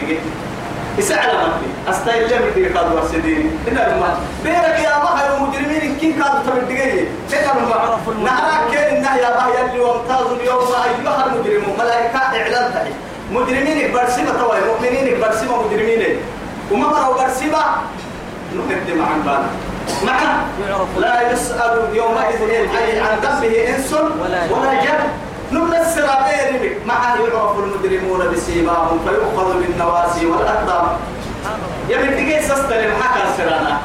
[0.98, 6.44] يسعى مكي أستايل لم يدري قاد ورسدين إن الماء بيرك يا هاي المجرمين كين قاد
[6.44, 8.47] تبدي إن الماء نهارك
[9.38, 11.78] ما يلي وامتاز اليوم أيها المجرمون.
[11.80, 12.94] ملائكة إعلان تحي
[13.32, 16.04] مجرمين برسمة توي مؤمنين برسمة مجرمين.
[16.72, 17.64] وما مروا برسمة
[18.56, 19.50] نقدم عن بالنا
[20.06, 20.46] معه
[21.00, 22.42] لا يسأل يومئذ
[23.06, 23.94] عن ذنبه إنس
[24.52, 25.02] ولا جن.
[25.52, 30.88] نمسر بيرك معه يعرف المجرمون بسيماهم فيؤخذ بالنواسي والأقدام.
[31.90, 33.78] يا من تجي سستلم حكى سرانا.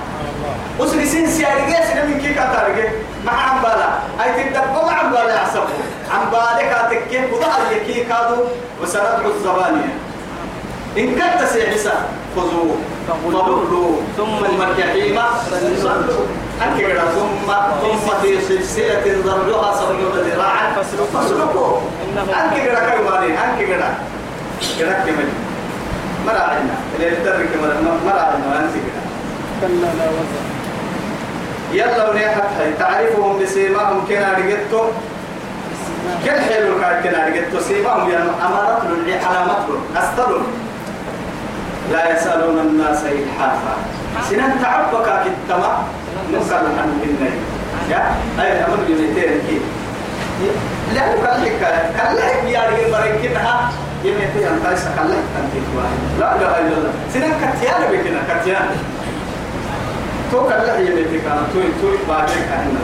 [0.83, 2.89] وسني سين سياري جيس من كي كتارجع
[3.27, 3.89] مع عمبالا
[4.25, 5.83] أي تدبوا مع عمبالا يحسبوا
[6.15, 8.43] عمبالك أتكيه وضع يكي كادو
[8.83, 9.95] وسندعو الزبانية
[10.99, 11.93] إن كنت سيحسا
[12.37, 12.77] خذوه.
[13.09, 14.47] فغلوه ثم
[15.83, 16.27] صلوا
[16.63, 17.53] أنك ثم
[17.83, 20.83] ثم في سلسلة ذرعها سبعون ذراعا
[21.15, 21.83] فاسلكوه.
[22.17, 23.95] أنك كذا كيواني أنك كذا
[24.79, 25.29] كذا كمل
[26.27, 29.03] ما راعينا اللي يترك ما راعينا أنت كذا
[29.61, 30.52] كلا لا وزن
[31.73, 32.13] يلا
[32.59, 32.73] هاي.
[32.79, 34.87] تعرفهم بسيماهم كنا رجعتوا
[36.25, 38.83] كل حلو كان كنا رجعتوا سيماهم يعني أمارات
[39.25, 40.43] علامات له أستلوا
[41.93, 43.75] لا يسألون الناس إلحافا.
[44.31, 45.85] سنان تعبك كتما
[46.33, 47.31] نسأل عن النبي
[47.91, 49.61] يا؟ أي أمر يمتين كي.
[50.95, 51.53] لا كلك
[51.97, 53.73] كلك يا رجل بركنها
[54.05, 55.55] يمتين أنت ليس كلك أنت
[56.21, 56.93] لا لا الله.
[57.15, 58.67] سنان كتيان بكنا كتيان
[60.33, 62.81] تو كلك يمتين كان توي توي بعدين كهنا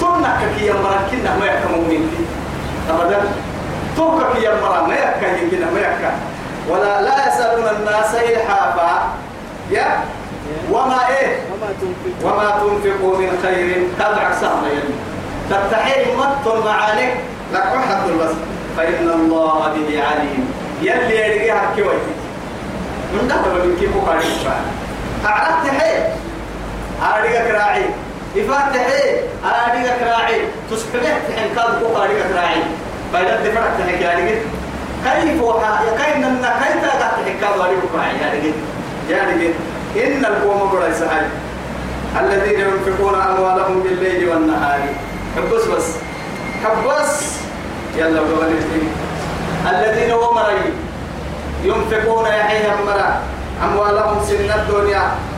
[0.00, 2.12] تو نكك يا مركنا ما يكمل منك
[2.90, 3.20] أبدا
[3.96, 6.18] تو كك يا مرا ما يكمل ما يكمل
[6.68, 9.08] ولا لا يسألون الناس إلحافا
[9.70, 9.86] يا
[10.72, 14.94] وما إيه وما تنفق وما تنفقوا من خير تبع سهل يلي
[15.50, 17.14] تتحيل مط معانك
[17.54, 18.34] لك واحد بس
[18.76, 20.52] فإن الله به عليم
[20.82, 22.14] يلي يلقيها كويتي
[23.12, 24.20] من ده من كيف قال
[25.26, 26.02] أعرفت حيل
[27.02, 27.84] أريك راعي
[28.34, 28.50] حيل
[29.44, 30.40] أريك راعي
[30.70, 32.62] تسحبه تحن كاد بوك أريك راعي
[33.12, 34.42] بعد دفعت تحكي أريك
[35.04, 38.52] كيف وحا كيف نن كيف تحت حكاد أريك راعي يعني
[39.10, 39.50] يعني
[39.96, 41.26] إن القوم برا سهل.
[42.20, 44.80] الذين ينفقون أموالهم بالليل والنهار.
[45.36, 45.86] حبس بس.
[46.64, 47.32] حبس.
[47.96, 48.58] يلا بغني
[49.70, 50.38] الذين هم
[51.64, 53.20] ينفقون يحيى مرا
[53.64, 55.29] أموالهم سن الدنيا.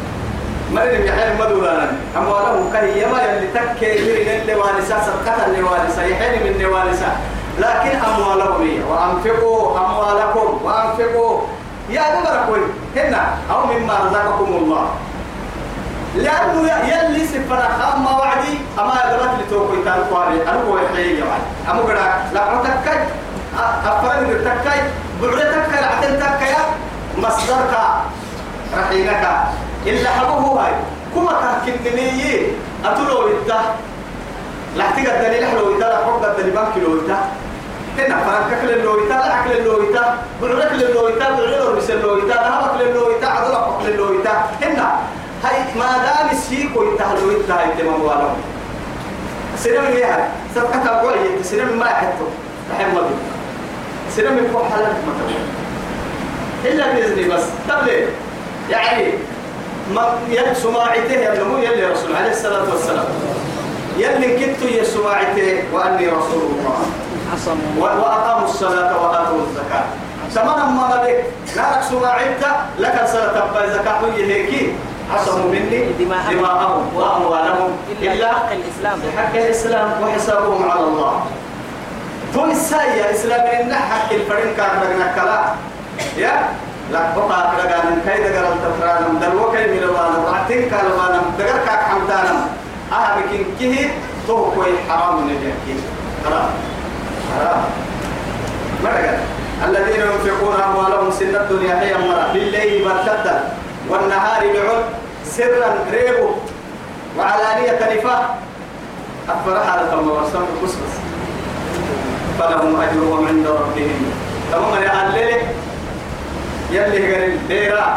[0.73, 5.62] مرن يحيى مدولانا أموالهم كهي يما يلي تكي من اللي وارسا سبقة اللي
[6.41, 6.66] من اللي
[7.59, 8.83] لكن أموالهم هي.
[8.91, 11.41] وأنفقوا أموالكم وأنفقوا.
[11.91, 12.61] يا نبركوي
[12.97, 14.89] هنا أو مما رزقكم الله.
[16.16, 21.41] لأنه يلي سفر خام ما وعدي أما يدرك لتوكل تالقواري أنا هو يحيي يا معي
[21.70, 22.99] أما قرأ لا تكاي
[23.87, 24.81] أفرد تكاي
[25.23, 26.55] بعد تكاي عتن تكاي
[27.18, 27.79] مصدرك
[28.79, 29.29] رحينك
[29.87, 30.72] إلا حبوه هاي.
[31.14, 32.43] كما كنتني
[32.85, 33.51] أتلو إنت
[34.76, 37.11] لا تقدر دليل حلو إنت لا حب الدليل بانك لو إنت
[37.99, 44.99] هنا فرنكك للويتا لعك للويتا بعرك للويتا بعرك للويتا ذهبك للويتا عضلك للويتا هنا
[45.45, 48.37] هاي ما دام السيك ويتهلو يتها يتمم والهم
[49.57, 52.28] سينما ليها سبقة أقول يت سينما ما يحطه.
[52.70, 53.11] محمد
[54.16, 55.39] سينما يكون حلال مثلا
[56.64, 57.45] إلا بإذن بس.
[57.68, 58.07] طب ليه؟
[58.70, 59.12] يعني
[59.91, 60.05] ما
[60.55, 63.05] سماعته يلمو يلي رسول عليه الصلاة والسلام.
[63.99, 66.78] يلي كنت يا سماعته وأني رسول الله.
[67.78, 69.85] وأقاموا الصلاة وآتوا الزكاة.
[70.30, 71.24] سمنا ما ملك
[71.57, 74.74] نارك سماعته لك الصلاة تبقى زكاة هي هيك
[75.14, 76.97] عصموا مني دماءهم.
[76.97, 77.70] وأموالهم
[78.03, 78.97] إلا بحق الإسلام.
[79.16, 81.14] بحق الإسلام وحسابهم على الله.
[82.35, 85.41] تو السايا إسلام إن حق الفرين كان لنا كلا
[86.16, 86.49] يا
[98.85, 99.18] مرقا
[99.68, 102.33] الذين ينفقون أموالهم سن الدنيا هي مرة.
[102.33, 103.45] بالليل مرتدا
[103.89, 104.83] والنهار بعد
[105.24, 106.28] سرا ريبو.
[107.18, 108.39] وعلانية نفاق
[109.28, 110.95] أفرح على ثم ورسم بكسبس.
[112.39, 114.12] فلهم أجرهم عند ربهم.
[114.53, 115.41] تمام يا الليل
[116.73, 117.89] يلي غير ديرا.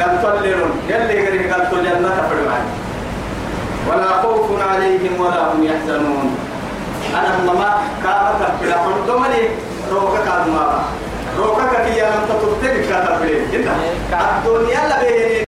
[0.00, 2.64] قال تلرون يلي غير قال جنة فرمان
[3.88, 6.36] ولا خوف عليهم ولا هم يحزنون.
[7.14, 7.70] أنا ماما
[8.02, 9.42] كابا كبلا حندمني
[9.92, 10.84] روكا كادما
[11.38, 15.49] روكا كي يا لم تطلب كاتبلين الدنيا لا بيني